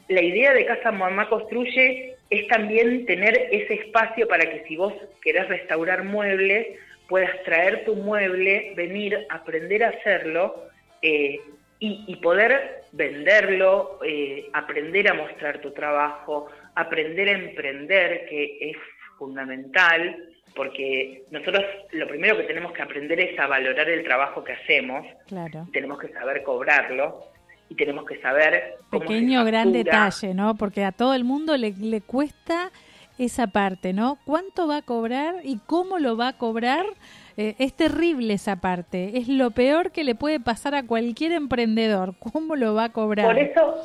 [0.07, 4.93] la idea de Casa Mamá Construye es también tener ese espacio para que si vos
[5.23, 6.67] querés restaurar muebles,
[7.07, 10.65] puedas traer tu mueble, venir, aprender a hacerlo
[11.05, 11.39] eh,
[11.79, 18.77] y, y poder venderlo, eh, aprender a mostrar tu trabajo, aprender a emprender, que es
[19.17, 24.53] fundamental, porque nosotros lo primero que tenemos que aprender es a valorar el trabajo que
[24.53, 25.67] hacemos, Claro.
[25.73, 27.25] tenemos que saber cobrarlo
[27.69, 30.55] y tenemos que saber cómo se Pequeño gran detalle, ¿no?
[30.55, 32.71] Porque a todo el mundo le, le cuesta
[33.17, 34.17] esa parte, ¿no?
[34.25, 36.85] ¿Cuánto va a cobrar y cómo lo va a cobrar?
[37.37, 39.17] Eh, es terrible esa parte.
[39.17, 42.13] Es lo peor que le puede pasar a cualquier emprendedor.
[42.19, 43.25] ¿Cómo lo va a cobrar?
[43.25, 43.75] Por eso,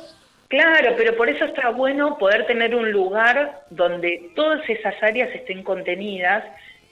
[0.47, 5.63] claro, pero por eso está bueno poder tener un lugar donde todas esas áreas estén
[5.63, 6.43] contenidas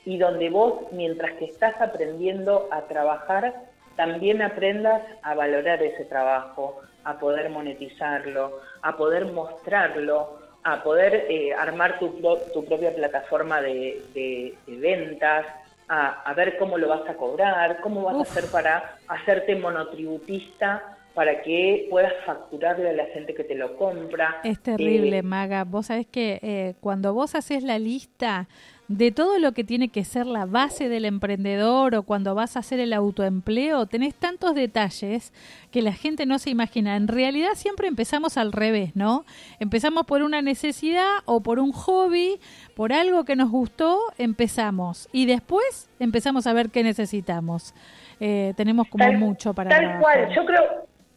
[0.06, 3.54] y donde vos, mientras que estás aprendiendo a trabajar,
[3.96, 11.54] también aprendas a valorar ese trabajo, a poder monetizarlo, a poder mostrarlo, a poder eh,
[11.54, 15.46] armar tu, pro- tu propia plataforma de ventas,
[15.90, 18.28] a, a ver cómo lo vas a cobrar, cómo vas Uf.
[18.28, 23.76] a hacer para hacerte monotributista para que puedas facturarle a la gente que te lo
[23.76, 24.40] compra.
[24.44, 25.64] Es terrible, Eh, Maga.
[25.66, 28.48] Vos sabés que eh, cuando vos haces la lista
[28.90, 32.60] de todo lo que tiene que ser la base del emprendedor o cuando vas a
[32.62, 35.32] hacer el autoempleo, tenés tantos detalles
[35.70, 36.96] que la gente no se imagina.
[36.96, 39.26] En realidad siempre empezamos al revés, ¿no?
[39.60, 42.40] Empezamos por una necesidad o por un hobby,
[42.76, 45.08] por algo que nos gustó, empezamos.
[45.14, 47.76] Y después empezamos a ver qué necesitamos.
[48.20, 50.02] Eh, tenemos como Tal- mucho para Tal trabajar.
[50.02, 50.64] cual, yo creo,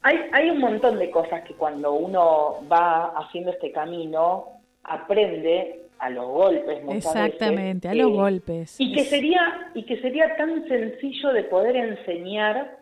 [0.03, 4.45] hay, hay un montón de cosas que cuando uno va haciendo este camino,
[4.85, 8.75] aprende a los golpes muchas Exactamente, a los eh, golpes.
[8.81, 12.79] Y que sería, y que sería tan sencillo de poder enseñar,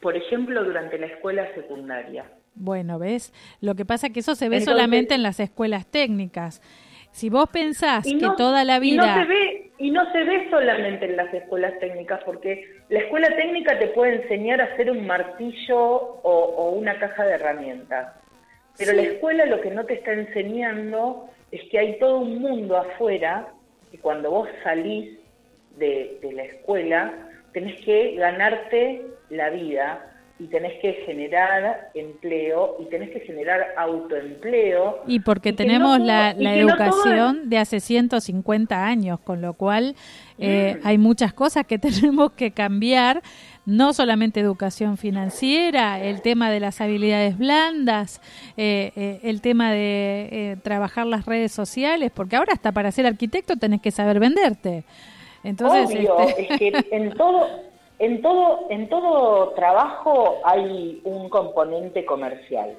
[0.00, 2.24] por ejemplo, durante la escuela secundaria.
[2.54, 3.34] Bueno, ¿ves?
[3.60, 6.62] Lo que pasa es que eso se ve Entonces- solamente en las escuelas técnicas.
[7.10, 9.14] Si vos pensás que toda la y no vida...
[9.22, 13.78] se ve y no se ve solamente en las escuelas técnicas porque la escuela técnica
[13.78, 16.20] te puede enseñar a hacer un martillo o,
[16.56, 18.14] o una caja de herramientas
[18.78, 18.96] pero Sí.
[18.96, 23.48] la escuela lo que no te está enseñando es que hay todo un mundo afuera
[23.92, 25.18] y cuando vos salís
[25.76, 27.12] de, de la escuela
[27.52, 35.02] tenés que ganarte la vida y tenés que generar empleo y tenés que generar autoempleo.
[35.06, 39.18] Y porque y que tenemos no la, la que no educación de hace 150 años,
[39.20, 39.94] con lo cual
[40.38, 40.86] eh, Mm.
[40.86, 43.22] hay muchas cosas que tenemos que cambiar,
[43.66, 48.20] no solamente educación financiera, el tema de las habilidades blandas,
[48.56, 53.06] eh, eh, el tema de eh, trabajar las redes sociales, porque ahora hasta para ser
[53.06, 54.84] arquitecto tenés que saber venderte.
[55.42, 57.46] Entonces, Obvio, este, es que en todo,
[57.98, 62.70] en todo, en todo trabajo hay un componente comercial.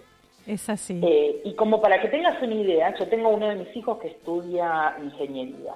[0.46, 1.00] es así.
[1.04, 4.08] Eh, y como para que tengas una idea, yo tengo uno de mis hijos que
[4.08, 5.74] estudia ingeniería.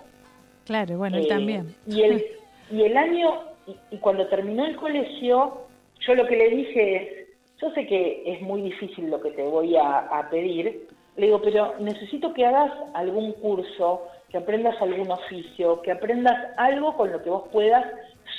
[0.66, 1.76] claro, bueno, él Eh, también.
[1.86, 2.26] Y el,
[2.72, 3.34] y el año,
[3.68, 5.68] y, y cuando terminó el colegio,
[6.00, 7.28] yo lo que le dije es,
[7.62, 11.42] yo sé que es muy difícil lo que te voy a, a pedir, le digo,
[11.42, 17.22] pero necesito que hagas algún curso, que aprendas algún oficio, que aprendas algo con lo
[17.22, 17.86] que vos puedas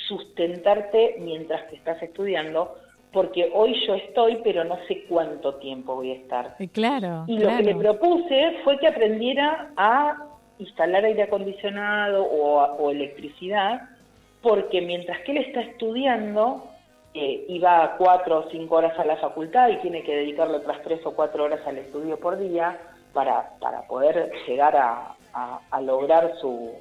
[0.07, 2.75] sustentarte mientras que estás estudiando,
[3.11, 6.55] porque hoy yo estoy, pero no sé cuánto tiempo voy a estar.
[6.59, 10.17] Eh, claro, Y lo que le propuse fue que aprendiera a
[10.57, 13.81] instalar aire acondicionado o, o electricidad,
[14.43, 16.67] porque mientras que él está estudiando,
[17.15, 20.99] eh, iba cuatro o cinco horas a la facultad y tiene que dedicarle otras tres
[21.05, 22.77] o cuatro horas al estudio por día
[23.13, 26.71] para, para poder llegar a, a- a lograr su,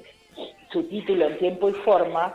[0.73, 2.35] su título en tiempo y forma,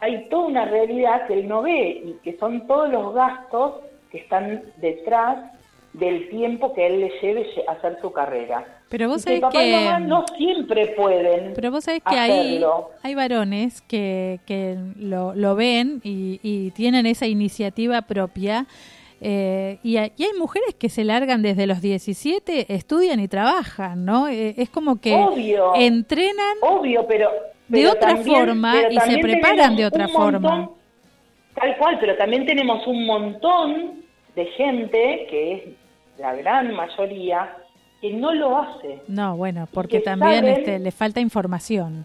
[0.00, 3.74] hay toda una realidad que él no ve y que son todos los gastos
[4.10, 5.52] que están detrás
[5.92, 8.64] del tiempo que él le lleve lle- a hacer su carrera.
[8.96, 12.62] Pero vos que sabés y que- mamá no siempre pueden Pero vos sabés que hay,
[13.02, 18.66] hay varones que, que lo, lo ven y, y tienen esa iniciativa propia.
[19.20, 24.04] eh, y, hay, y hay mujeres que se largan desde los 17, estudian y trabajan,
[24.04, 24.28] ¿no?
[24.28, 25.72] Eh, es como que Obvio.
[25.74, 27.30] entrenan Obvio, pero...
[27.66, 30.70] De otra también- forma y se preparan de otra montón- forma.
[31.54, 34.02] Tal cual, pero también tenemos un montón
[34.36, 35.62] de gente, que es
[36.18, 37.56] la gran mayoría,
[38.08, 39.00] que no lo hace.
[39.08, 42.04] No, bueno, porque que también este, le falta información.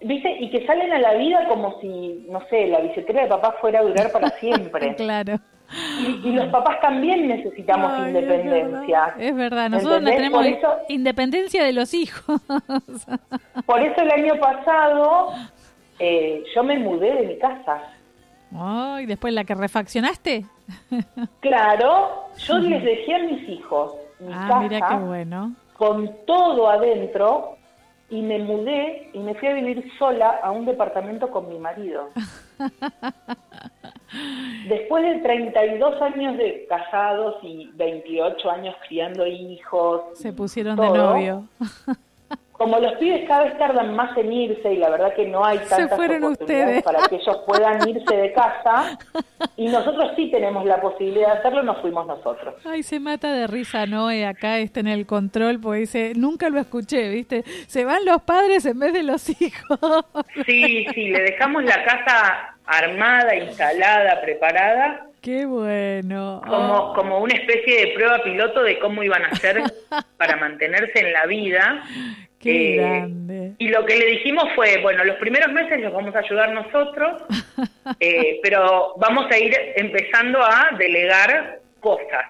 [0.00, 0.36] ¿Viste?
[0.38, 3.80] Y que salen a la vida como si, no sé, la billetera de papá fuera
[3.80, 4.94] a durar para siempre.
[4.94, 5.40] Claro.
[6.00, 9.14] y, y los papás también necesitamos Ay, independencia.
[9.18, 9.70] Es verdad, es verdad.
[9.70, 12.40] nosotros no tenemos eso- independencia de los hijos.
[13.66, 15.30] Por eso el año pasado
[15.98, 17.82] eh, yo me mudé de mi casa.
[18.56, 20.44] Ay, después la que refaccionaste.
[21.40, 23.94] Claro, yo les dejé a mis hijos
[24.24, 25.52] mi Ah, casa mira qué bueno.
[25.76, 27.56] con todo adentro
[28.10, 32.08] y me mudé y me fui a vivir sola a un departamento con mi marido.
[34.68, 41.44] Después de 32 años de casados y 28 años criando hijos, Se pusieron de novio.
[42.54, 45.58] Como los pibes cada vez tardan más en irse y la verdad que no hay
[45.58, 46.82] tantas oportunidades ustedes.
[46.84, 48.96] para que ellos puedan irse de casa
[49.56, 52.54] y nosotros sí tenemos la posibilidad de hacerlo, nos fuimos nosotros.
[52.64, 56.60] Ay, se mata de risa Noé acá está en el control porque dice, nunca lo
[56.60, 57.42] escuché, ¿viste?
[57.66, 60.04] Se van los padres en vez de los hijos.
[60.46, 66.42] Sí, sí, le dejamos la casa armada, instalada, preparada, Qué bueno.
[66.46, 69.62] como, Oh, como una especie de prueba piloto de cómo iban a hacer
[70.18, 71.82] para mantenerse en la vida.
[72.38, 73.52] qué Eh, grande.
[73.58, 77.22] Y lo que le dijimos fue, bueno, los primeros meses los vamos a ayudar nosotros,
[78.00, 82.26] eh, pero vamos a ir empezando a delegar cosas.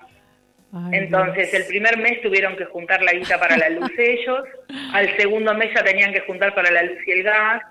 [0.72, 1.62] Ay, Entonces, Dios.
[1.62, 4.40] el primer mes tuvieron que juntar la guita para la luz ellos,
[4.92, 7.62] al segundo mes ya tenían que juntar para la luz y el gas,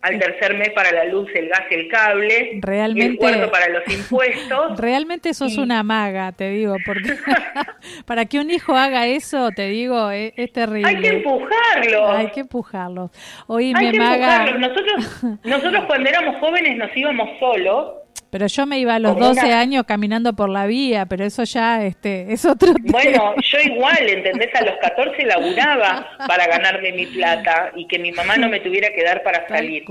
[0.00, 3.50] al tercer mes para la luz, el gas y el cable, y el Realmente- cuarto
[3.50, 4.76] para los impuestos.
[4.80, 7.14] Realmente sos y- una maga, te digo, porque
[8.06, 10.88] para que un hijo haga eso, te digo, es, es terrible.
[10.88, 12.10] Hay que empujarlos.
[12.16, 13.10] Hay que empujarlos.
[13.48, 14.46] Oíme, Hay que maga.
[14.46, 14.60] empujarlos.
[14.60, 17.94] Nosotros, nosotros cuando éramos jóvenes nos íbamos solos.
[18.30, 21.24] Pero yo me iba a los Como 12 una- años caminando por la vía, pero
[21.24, 22.90] eso ya este, es otro tema.
[22.90, 24.54] Bueno, yo igual, ¿entendés?
[24.54, 28.88] A los 14 laburaba para ganarme mi plata y que mi mamá no me tuviera
[28.94, 29.84] que dar para salir.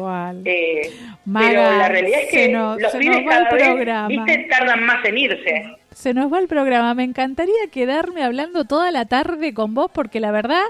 [0.46, 0.92] Eh,
[1.34, 4.08] pero la realidad es que nos- los se pibes nos va el cada vez, programa.
[4.08, 5.76] viste, tardan más en irse.
[5.92, 6.94] Se nos va el programa.
[6.94, 10.62] Me encantaría quedarme hablando toda la tarde con vos porque la verdad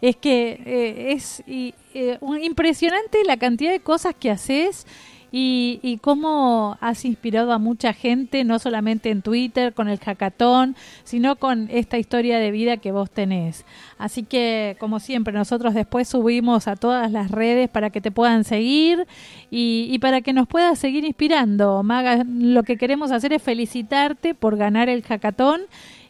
[0.00, 4.86] es que eh, es y, eh, un- impresionante la cantidad de cosas que haces
[5.32, 10.76] y, y cómo has inspirado a mucha gente, no solamente en Twitter con el hackathon,
[11.04, 13.64] sino con esta historia de vida que vos tenés.
[13.98, 18.44] Así que, como siempre, nosotros después subimos a todas las redes para que te puedan
[18.44, 19.06] seguir
[19.50, 21.82] y, para que nos puedas seguir inspirando.
[21.82, 25.62] Maga, lo que queremos hacer es felicitarte por ganar el hackathon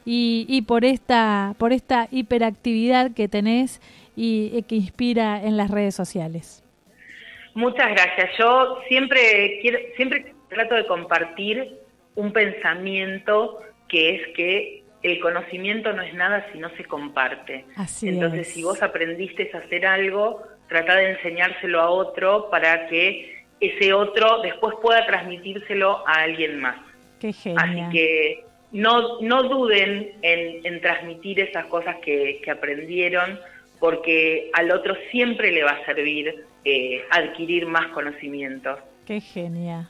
[0.04, 3.80] y, y por esta por esta hiperactividad que tenés
[4.16, 6.61] y que inspira en las redes sociales.
[7.54, 8.30] Muchas gracias.
[8.38, 11.78] Yo siempre quiero, siempre trato de compartir
[12.14, 17.64] un pensamiento que es que el conocimiento no es nada si no se comparte.
[17.76, 18.54] Así Entonces, es.
[18.54, 24.40] si vos aprendiste a hacer algo, trata de enseñárselo a otro para que ese otro
[24.42, 26.76] después pueda transmitírselo a alguien más.
[27.20, 27.92] Qué Así genial.
[27.92, 33.38] que no, no duden en, en transmitir esas cosas que, que aprendieron,
[33.82, 38.78] porque al otro siempre le va a servir eh, adquirir más conocimientos.
[39.04, 39.88] Qué genial.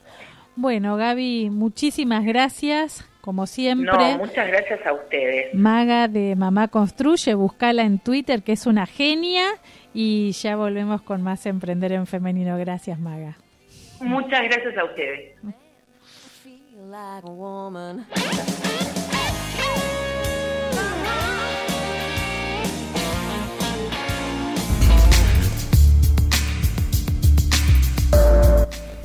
[0.57, 3.93] Bueno, Gaby, muchísimas gracias, como siempre.
[3.93, 5.53] No, muchas gracias a ustedes.
[5.53, 9.45] Maga de Mamá Construye, buscala en Twitter, que es una genia.
[9.93, 12.57] Y ya volvemos con más Emprender en Femenino.
[12.57, 13.36] Gracias, Maga.
[14.01, 15.36] Muchas gracias a ustedes.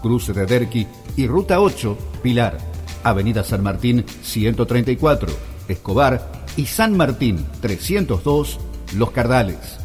[0.00, 0.86] Cruce de Derqui
[1.16, 2.58] y Ruta 8, Pilar,
[3.04, 5.28] Avenida San Martín 134,
[5.68, 8.58] Escobar y San Martín 302,
[8.96, 9.78] Los Cardales.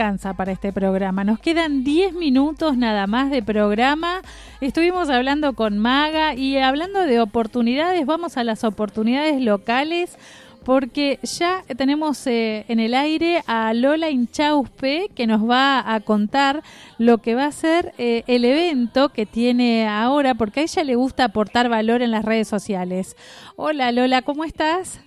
[0.00, 1.24] Alcanza para este programa.
[1.24, 4.22] Nos quedan 10 minutos nada más de programa.
[4.62, 10.18] Estuvimos hablando con Maga y hablando de oportunidades, vamos a las oportunidades locales
[10.64, 16.62] porque ya tenemos eh, en el aire a Lola Inchauspe que nos va a contar
[16.96, 20.94] lo que va a ser eh, el evento que tiene ahora, porque a ella le
[20.94, 23.16] gusta aportar valor en las redes sociales.
[23.56, 25.02] Hola Lola, ¿cómo estás?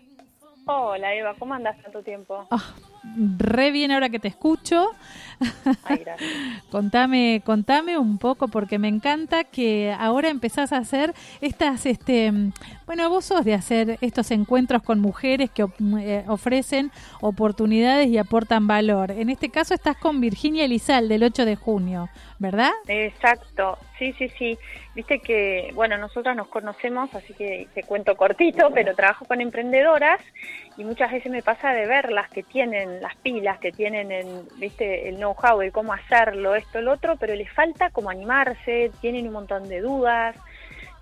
[0.66, 2.48] Hola Eva, ¿cómo andas tanto tiempo?
[2.52, 2.76] Ah,
[3.38, 4.90] re bien ahora que te escucho.
[5.84, 6.32] Ay, gracias.
[6.72, 12.32] Contame, contame un poco porque me encanta que ahora empezás a hacer estas, este,
[12.86, 18.18] bueno, vos sos de hacer estos encuentros con mujeres que op- eh, ofrecen oportunidades y
[18.18, 19.12] aportan valor.
[19.12, 22.10] En este caso estás con Virginia Elizal del 8 de junio,
[22.40, 22.72] ¿verdad?
[22.88, 24.58] Exacto, sí, sí, sí.
[24.96, 30.20] Viste que, bueno, nosotras nos conocemos, así que te cuento cortito, pero trabajo con emprendedoras
[30.78, 35.08] y muchas veces me pasa de verlas que tienen las pilas, que tienen, el, viste,
[35.10, 39.34] el know-how de cómo hacerlo, esto, lo otro, pero les falta como animarse, tienen un
[39.34, 40.36] montón de dudas,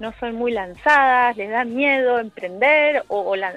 [0.02, 3.54] no son muy lanzadas, les da miedo emprender o, o la-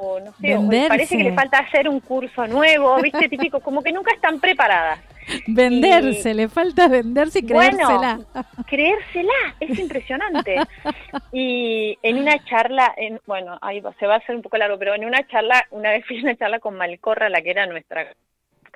[0.00, 3.82] o no sé, o parece que les falta hacer un curso nuevo, viste, típico, como
[3.82, 5.00] que nunca están preparadas.
[5.48, 8.20] Venderse, le falta venderse y creérsela.
[8.32, 10.56] Bueno, creérsela, es impresionante.
[11.32, 14.78] Y en una charla, en, bueno, ahí va, se va a hacer un poco largo,
[14.78, 17.66] pero en una charla, una vez fui a una charla con Malcorra, la que era
[17.66, 18.06] nuestra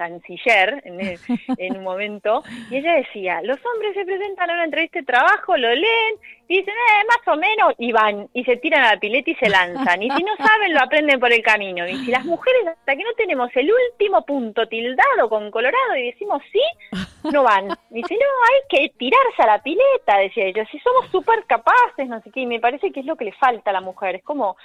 [0.08, 1.18] canciller en, el-
[1.58, 5.56] en un momento, y ella decía, los hombres se presentan a una entrevista de trabajo,
[5.56, 6.14] lo leen,
[6.48, 9.34] y dicen, eh, más o menos, y van, y se tiran a la pileta y
[9.36, 12.66] se lanzan, y si no saben, lo aprenden por el camino, y si las mujeres,
[12.66, 16.60] hasta que no tenemos el último punto tildado con colorado y decimos sí,
[17.32, 17.68] no van.
[17.90, 22.20] Dice, no, hay que tirarse a la pileta, decía ella, si somos súper capaces, no
[22.22, 24.22] sé qué, y me parece que es lo que le falta a la mujer, es
[24.24, 24.56] como,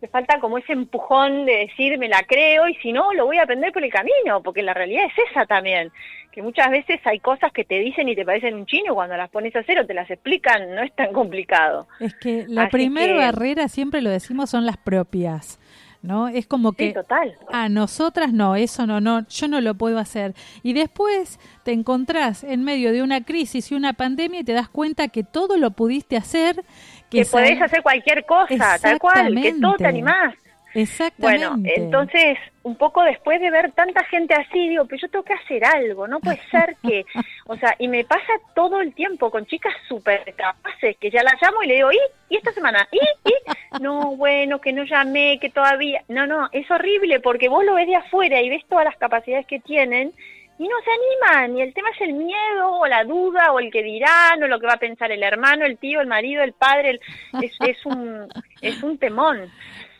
[0.00, 3.38] le falta como ese empujón de decir, me la creo, y si no, lo voy
[3.38, 5.90] a aprender por el camino, porque la realidad es esa también,
[6.30, 9.28] que muchas veces hay cosas que te dicen y te parecen un chino, cuando las
[9.30, 11.88] pones a hacer o te las explican, no es tan complicado.
[11.98, 15.58] Es que la primera que- barrera, siempre lo decimos, son las propias.
[16.00, 16.28] ¿No?
[16.28, 17.34] Es como que Sí, total.
[17.52, 20.32] a nosotras no, eso no, no, yo no lo puedo hacer.
[20.62, 24.68] Y después te encontrás en medio de una crisis y una pandemia y te das
[24.68, 26.62] cuenta que todo lo pudiste hacer,
[27.10, 30.34] que, podés hacer cualquier cosa, tal cual, que todo te animás.
[30.74, 31.48] Exactamente.
[31.48, 35.32] Bueno, entonces, un poco después de ver tanta gente así, digo, pero yo tengo que
[35.32, 37.04] hacer algo, no puede ser que,
[37.46, 41.40] o sea, y me pasa todo el tiempo con chicas súper capaces, que ya las
[41.40, 41.98] llamo y le digo, ¿y?
[42.28, 42.86] ¿Y esta semana?
[42.92, 43.00] ¿Y?
[43.30, 43.80] ¿Y?
[43.80, 47.86] No, bueno, que no llamé, que todavía, no, no, es horrible porque vos lo ves
[47.86, 50.12] de afuera y ves todas las capacidades que tienen
[50.58, 50.90] y no se
[51.36, 54.48] animan, y el tema es el miedo, o la duda, o el que dirán, o
[54.48, 57.00] lo que va a pensar el hermano, el tío, el marido, el padre, el-
[57.42, 58.26] es, es un,
[58.60, 59.50] es un temón.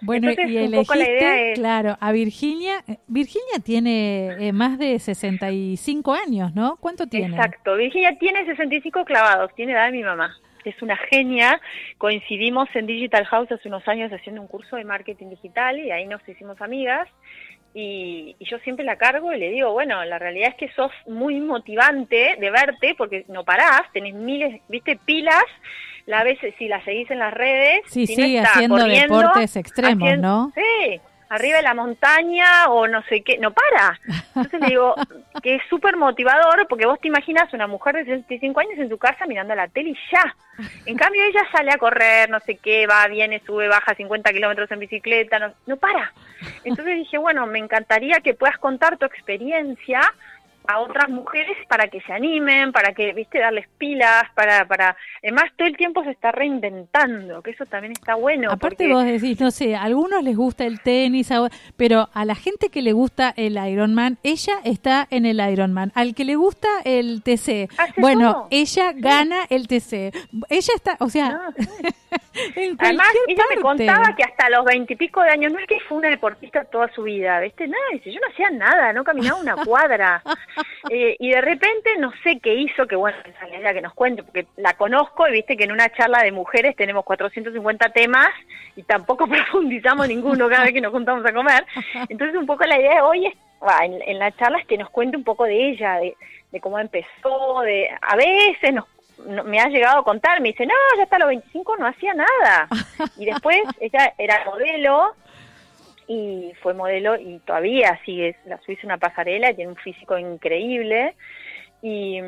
[0.01, 2.85] Bueno, Entonces, y elegiste, es- claro, a Virginia.
[3.09, 6.77] Virginia tiene eh, más de 65 años, ¿no?
[6.77, 7.35] ¿Cuánto tiene?
[7.37, 7.75] Exacto.
[7.77, 10.37] Virginia tiene 65 clavados, tiene edad de mi mamá.
[10.65, 11.61] Es una genia.
[11.99, 16.07] Coincidimos en Digital House hace unos años haciendo un curso de marketing digital y ahí
[16.07, 17.09] nos hicimos amigas.
[17.75, 20.91] Y, y yo siempre la cargo y le digo, bueno, la realidad es que sos
[21.07, 25.45] muy motivante de verte porque no parás, tenés miles, viste, pilas,
[26.07, 27.81] la vez si la seguís en las redes.
[27.87, 30.53] Sí, si no sí, está haciendo deportes extremos, haciendo- ¿no?
[30.55, 34.01] Sí, arriba de la montaña o no sé qué, no para.
[34.29, 34.95] Entonces le digo
[35.43, 38.99] que es súper motivador porque vos te imaginas una mujer de 65 años en su
[38.99, 40.35] casa mirando la tele y ya.
[40.87, 44.71] En cambio ella sale a correr, no sé qué, va, viene, sube, baja 50 kilómetros
[44.71, 46.13] en bicicleta, no, no para.
[46.65, 50.01] Entonces dije, bueno, me encantaría que puedas contar tu experiencia
[50.69, 55.45] a otras mujeres para que se animen, para que, viste, darles pilas, para, para, además
[55.57, 58.51] todo el tiempo se está reinventando, que eso también está bueno.
[58.53, 61.31] Aparte porque- vos decís, no sé, a algunos les gusta el tenis,
[61.79, 65.91] pero a la gente que le gusta el Ironman, ella está en el Ironman.
[65.95, 68.49] Al que le gusta el TC, bueno, todo.
[68.51, 70.13] ella gana el TC.
[70.51, 71.69] Ella está, o sea, No, sí.
[72.57, 75.99] En Además, ella me contaba que hasta los veintipico de años, no es que fue
[75.99, 77.67] una deportista toda su vida, ¿viste?
[77.67, 80.23] Nada, dice, yo no hacía nada, no caminaba una cuadra.
[80.91, 83.19] Eh, y de repente, no sé qué hizo, que bueno,
[83.53, 86.33] es la que nos cuente, porque la conozco y viste que en una charla de
[86.33, 88.29] mujeres tenemos 450 temas
[88.75, 91.67] y tampoco profundizamos ninguno cada vez que nos juntamos a comer.
[92.09, 94.79] Entonces, un poco la idea de hoy es, va, en, en la charla es que
[94.79, 96.17] nos cuente un poco de ella, de,
[96.53, 100.67] de cómo empezó, de a veces nos no- me ha llegado a contar, me dice,
[100.67, 102.69] no, ya hasta los 25 no hacía nada.
[103.17, 105.15] Y después ella era modelo
[106.07, 111.15] y fue modelo y todavía sigue, la subiste una pasarela, tiene un físico increíble.
[111.81, 112.19] Y,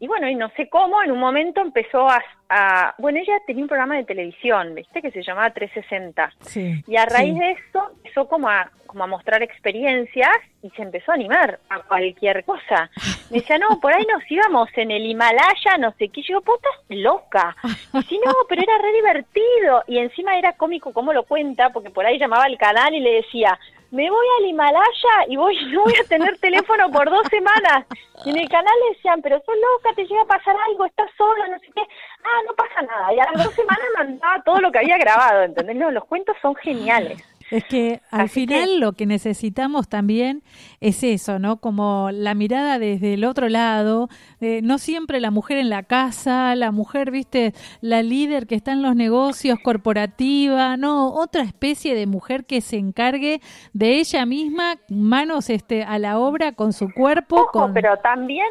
[0.00, 3.62] y bueno, y no sé cómo, en un momento empezó a, a- Bueno, ella tenía
[3.64, 5.02] un programa de televisión, ¿viste?
[5.02, 6.32] Que se llamaba 360.
[6.40, 7.40] Sí, Y a raíz sí.
[7.40, 10.30] de eso empezó como a, como a mostrar experiencias
[10.62, 12.90] y se empezó a animar a cualquier cosa.
[13.30, 16.22] Me decía, no, por ahí nos íbamos en el Himalaya, no sé qué.
[16.22, 17.56] Yo digo, puta, loca.
[17.92, 19.82] Y sí, no, pero era re divertido.
[19.86, 23.12] Y encima era cómico cómo lo cuenta, porque por ahí llamaba al canal y le
[23.16, 23.58] decía,
[23.94, 27.86] me voy al Himalaya y voy no voy a tener teléfono por dos semanas.
[28.24, 31.10] Y en el canal le decían, pero sos loca, te llega a pasar algo, estás
[31.16, 31.82] sola, no sé qué.
[32.24, 33.14] Ah, no pasa nada.
[33.14, 35.76] Y a las dos semanas mandaba todo lo que había grabado, ¿entendés?
[35.76, 37.22] Los cuentos son geniales.
[37.50, 40.42] Es que al Así que- final lo que necesitamos también
[40.80, 41.58] es eso, ¿no?
[41.58, 44.08] Como la mirada desde el otro lado,
[44.40, 48.72] de no siempre la mujer en la casa, la mujer, viste, la líder que está
[48.72, 53.40] en los negocios, corporativa, no, otra especie de mujer que se encargue
[53.72, 58.46] de ella misma, manos este a la obra con su cuerpo, Ojo, con pero también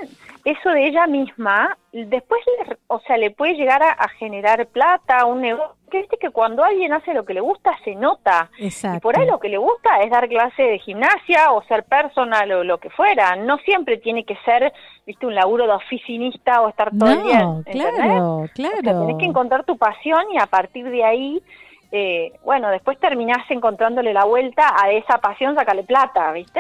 [0.46, 5.26] eso de ella misma, después, le- o sea, le puede llegar a, a generar plata,
[5.26, 5.76] un negocio.
[5.90, 8.50] Que viste que cuando alguien hace lo que le gusta, se nota.
[8.58, 8.98] Exacto.
[8.98, 12.52] Y por ahí lo que le gusta es dar clase de gimnasia o ser personal
[12.52, 13.36] o lo que fuera.
[13.36, 14.74] No siempre tiene que ser,
[15.06, 17.40] viste, un laburo de oficinista o estar todo el día.
[17.44, 17.92] No, ¿entendés?
[17.94, 19.00] claro, O sea, claro.
[19.02, 21.44] tenés que encontrar tu pasión y a partir de ahí,
[21.96, 26.60] eh, bueno, después terminás encontrándole la vuelta a esa pasión, sacarle plata, ¿viste?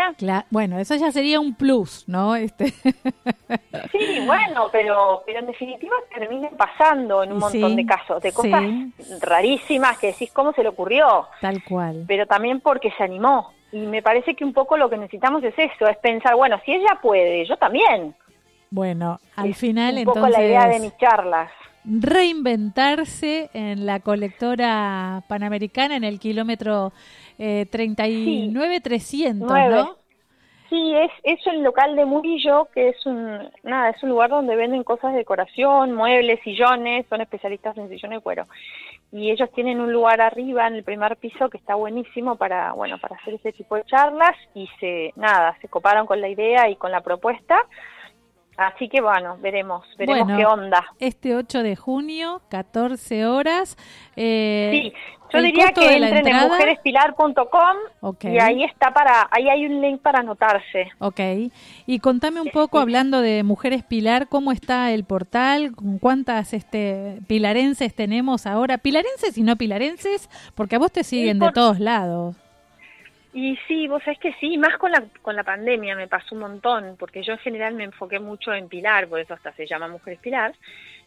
[0.51, 2.35] Bueno, eso ya sería un plus, ¿no?
[2.35, 2.65] Este
[3.91, 8.31] Sí, bueno, pero, pero en definitiva terminan pasando en un montón sí, de casos, de
[8.31, 8.93] cosas sí.
[9.21, 12.05] rarísimas que decís cómo se le ocurrió, tal cual.
[12.07, 13.51] pero también porque se animó.
[13.71, 16.73] Y me parece que un poco lo que necesitamos es eso, es pensar, bueno, si
[16.73, 18.13] ella puede, yo también.
[18.69, 21.49] Bueno, al Es final un entonces poco la idea de mis charlas.
[21.85, 26.93] Reinventarse en la colectora panamericana en el kilómetro
[27.37, 29.75] eh, 39-300, Nueve.
[29.75, 30.03] ¿no?
[30.73, 34.55] Sí, es, es el local de Murillo, que es un, nada, es un lugar donde
[34.55, 38.47] venden cosas de decoración, muebles, sillones, son especialistas en sillones de cuero.
[39.11, 42.97] Y ellos tienen un lugar arriba en el primer piso que está buenísimo para, bueno,
[42.97, 46.75] para hacer ese tipo de charlas y se, nada, se coparon con la idea y
[46.75, 47.55] con la propuesta.
[48.57, 50.85] Así que bueno, veremos, veremos Bueno, qué onda.
[50.99, 53.77] Este 8 de junio, 14 horas.
[54.15, 54.93] eh, Sí,
[55.33, 58.25] yo diría que entren en mujerespilar.com Ok.
[58.25, 60.91] y ahí está para, ahí hay un link para anotarse.
[60.99, 61.19] Ok.
[61.87, 65.75] Y contame un poco, hablando de Mujeres Pilar, ¿cómo está el portal?
[65.75, 68.77] ¿Con ¿Cuántas este, pilarenses tenemos ahora?
[68.77, 72.35] Pilarenses y no pilarenses, porque a vos te siguen de todos lados.
[73.33, 76.41] Y sí, vos sabés que sí, más con la, con la pandemia me pasó un
[76.41, 79.87] montón, porque yo en general me enfoqué mucho en Pilar, por eso hasta se llama
[79.87, 80.53] Mujeres Pilar,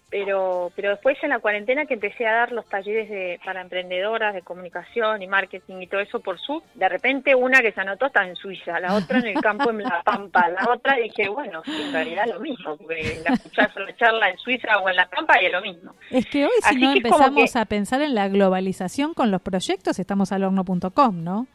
[0.09, 4.35] pero, pero después en la cuarentena que empecé a dar los talleres de, para emprendedoras
[4.35, 8.07] de comunicación y marketing y todo eso por Zoom, de repente una que se anotó
[8.07, 11.61] está en Suiza, la otra en el campo en La Pampa, la otra dije, bueno,
[11.65, 14.95] sí, en realidad es lo mismo, porque la escuchás la charla en Suiza o en
[14.97, 15.93] La Pampa y es lo mismo.
[16.11, 19.43] Es que hoy si Así no empezamos que- a pensar en la globalización con los
[19.43, 21.47] proyectos, estamos al horno.com, ¿no?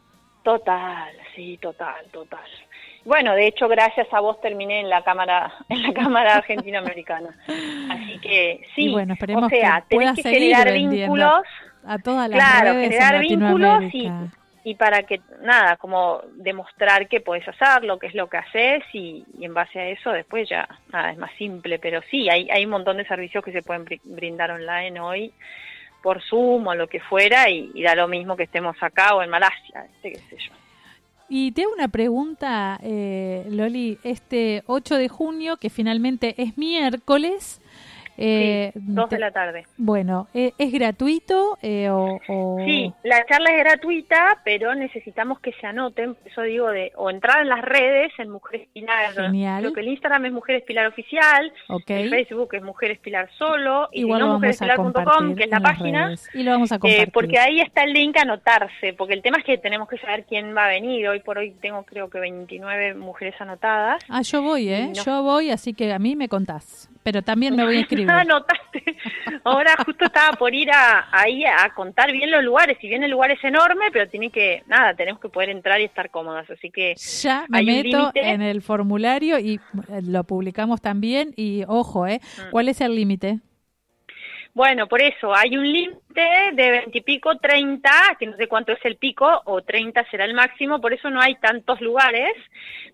[0.44, 2.39] Total, sí, total, total.
[3.06, 7.36] Bueno, de hecho, gracias a vos terminé en la cámara, en la cámara argentino-americana.
[7.89, 11.44] Así que sí, Y bueno, esperemos o sea, que tenés que generar vínculos,
[11.86, 13.84] A todas las claro, redes en generar vínculos
[14.64, 19.26] y, para que, nada, como demostrar que podés hacerlo, qué es lo que haces y,
[19.39, 22.66] y en base a eso después ya, nada, es más simple, pero sí, hay, hay
[22.66, 25.34] un montón de servicios que se pueden bri- brindar online hoy
[26.02, 29.30] por Zoom o lo que fuera y, da lo mismo que estemos acá o en
[29.30, 30.54] Malasia, este, qué sé yo.
[31.30, 33.97] Y te hago una pregunta, eh, Loli.
[34.04, 37.61] Este 8 de junio, que finalmente es miércoles.
[38.22, 39.65] Eh, sí, dos de la tarde.
[39.78, 45.51] Bueno, ¿e- ¿es gratuito eh, o, o- Sí, la charla es gratuita, pero necesitamos que
[45.53, 49.13] se anoten, por eso digo, de o entrar en las redes en Mujeres Pilar.
[49.13, 49.61] Genial.
[49.61, 51.89] Creo que el Instagram es Mujeres Pilar Oficial, Ok.
[51.89, 55.59] el Facebook es Mujeres Pilar Solo, y Igual si no, lo mujerespilar.com, que es la
[55.59, 56.05] página.
[56.07, 56.30] redes.
[56.34, 57.11] Y lo vamos a eh, compartir.
[57.11, 60.26] porque ahí está el link a anotarse, porque el tema es que tenemos que saber
[60.26, 61.07] quién va a venir.
[61.07, 64.03] Hoy por hoy tengo creo que 29 mujeres anotadas.
[64.09, 64.88] Ah, yo voy, ¿eh?
[64.95, 65.03] No.
[65.03, 66.89] Yo voy, así que a mí me contás.
[67.04, 68.10] Pero también me voy a inscribir.
[68.10, 68.97] Anotaste.
[69.43, 72.78] Ahora justo estaba por ir a, ahí a contar bien los lugares.
[72.80, 75.86] Si bien el lugar es enorme, pero tiene que, nada, tenemos que poder entrar y
[75.86, 76.49] estar cómodas.
[76.49, 79.60] Así que Ya me meto en el formulario y
[80.04, 81.34] lo publicamos también.
[81.36, 82.22] Y ojo, ¿eh?
[82.38, 82.52] Mm.
[82.52, 83.39] ¿Cuál es el límite?
[84.54, 86.22] Bueno, por eso hay un límite
[86.54, 87.89] de 20 y pico, 30,
[88.20, 91.22] que no sé cuánto es el pico, o 30 será el máximo, por eso no
[91.22, 92.34] hay tantos lugares,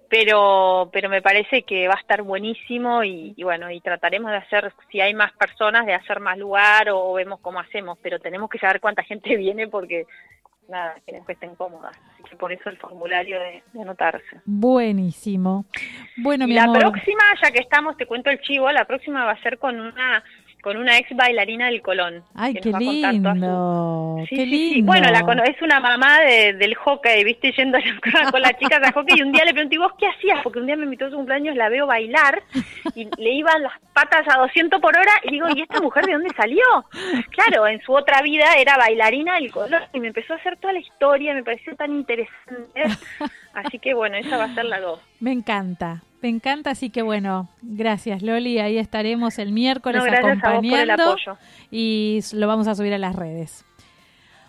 [0.07, 4.37] pero, pero me parece que va a estar buenísimo y, y bueno, y trataremos de
[4.37, 8.49] hacer, si hay más personas, de hacer más lugar o vemos cómo hacemos, pero tenemos
[8.49, 10.05] que saber cuánta gente viene porque,
[10.69, 14.41] nada, que estén cómodas, así que por eso el formulario de, de anotarse.
[14.45, 15.65] Buenísimo.
[16.17, 16.79] Bueno, mi la amor.
[16.79, 20.23] próxima, ya que estamos, te cuento el chivo, la próxima va a ser con una
[20.67, 22.23] con una ex bailarina del Colón.
[22.35, 24.17] Ay, qué lindo.
[24.27, 24.73] Sí, qué sí, sí.
[24.73, 24.91] lindo.
[24.91, 28.91] Bueno, la es una mamá de- del hockey, viste, yendo con, con las chicas a
[28.91, 30.41] hockey y un día le pregunté, ¿y vos qué hacías?
[30.43, 32.43] Porque un día me invitó a su cumpleaños, la veo bailar
[32.95, 36.11] y le iban las patas a 200 por hora y digo, ¿y esta mujer de
[36.13, 36.65] dónde salió?
[37.31, 40.73] Claro, en su otra vida era bailarina del color y me empezó a hacer toda
[40.73, 42.83] la historia, me pareció tan interesante.
[43.65, 44.99] Así que bueno, esa va a ser la dos.
[45.19, 50.23] Me encanta, me encanta, así que bueno, gracias Loli, ahí estaremos el miércoles No, gracias
[50.25, 50.49] a vos por
[50.79, 51.37] el acompañando apoyo.
[51.71, 53.65] y lo vamos a subir a las redes.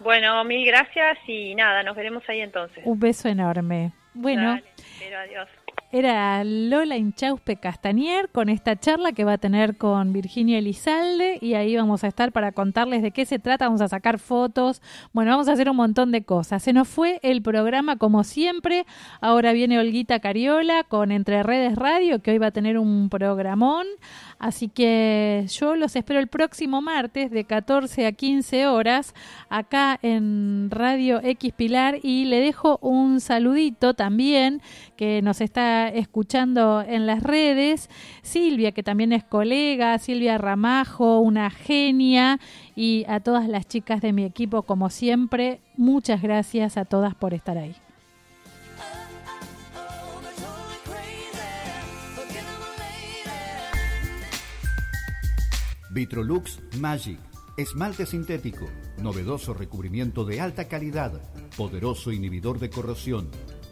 [0.00, 2.82] Bueno, mil gracias y nada, nos veremos ahí entonces.
[2.86, 3.92] Un beso enorme.
[4.14, 4.64] Bueno, Dale,
[4.98, 5.48] pero adiós.
[5.90, 11.54] Era Lola Inchauspe Castañer con esta charla que va a tener con Virginia Elizalde y
[11.54, 14.82] ahí vamos a estar para contarles de qué se trata, vamos a sacar fotos,
[15.12, 16.62] bueno, vamos a hacer un montón de cosas.
[16.62, 18.84] Se nos fue el programa como siempre,
[19.20, 23.86] ahora viene Olguita Cariola con Entre Redes Radio que hoy va a tener un programón,
[24.38, 29.14] así que yo los espero el próximo martes de 14 a 15 horas
[29.48, 31.98] acá en Radio X Pilar.
[32.02, 34.60] Y le dejo un saludito también
[34.96, 35.40] que nos
[35.86, 37.88] escuchando en las redes,
[38.22, 42.40] Silvia, que también es colega, Silvia Ramajo, una genia,
[42.74, 47.34] y a todas las chicas de mi equipo, como siempre, muchas gracias a todas por
[47.34, 47.76] estar ahí.
[55.90, 57.18] Vitrolux Magic.
[57.56, 58.68] Esmalte sintético,
[59.02, 61.20] novedoso recubrimiento de alta calidad,
[61.56, 63.28] poderoso inhibidor de corrosión,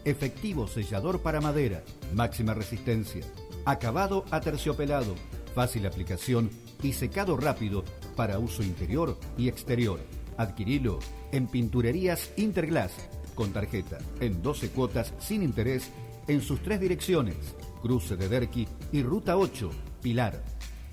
[0.09, 1.83] efectivo sellador para madera,
[2.13, 3.21] máxima resistencia,
[3.65, 5.15] acabado aterciopelado,
[5.53, 6.49] fácil aplicación
[6.81, 7.83] y secado rápido
[8.15, 9.99] para uso interior y exterior.
[10.37, 10.99] Adquirilo
[11.31, 12.93] en Pinturerías Interglass
[13.35, 15.91] con tarjeta en 12 cuotas sin interés
[16.27, 17.35] en sus tres direcciones,
[17.81, 20.41] Cruce de Derqui y Ruta 8, Pilar.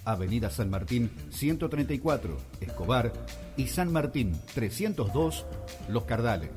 [0.05, 3.13] Avenida San Martín 134, Escobar
[3.57, 5.47] y San Martín 302,
[5.89, 6.51] Los Cardales.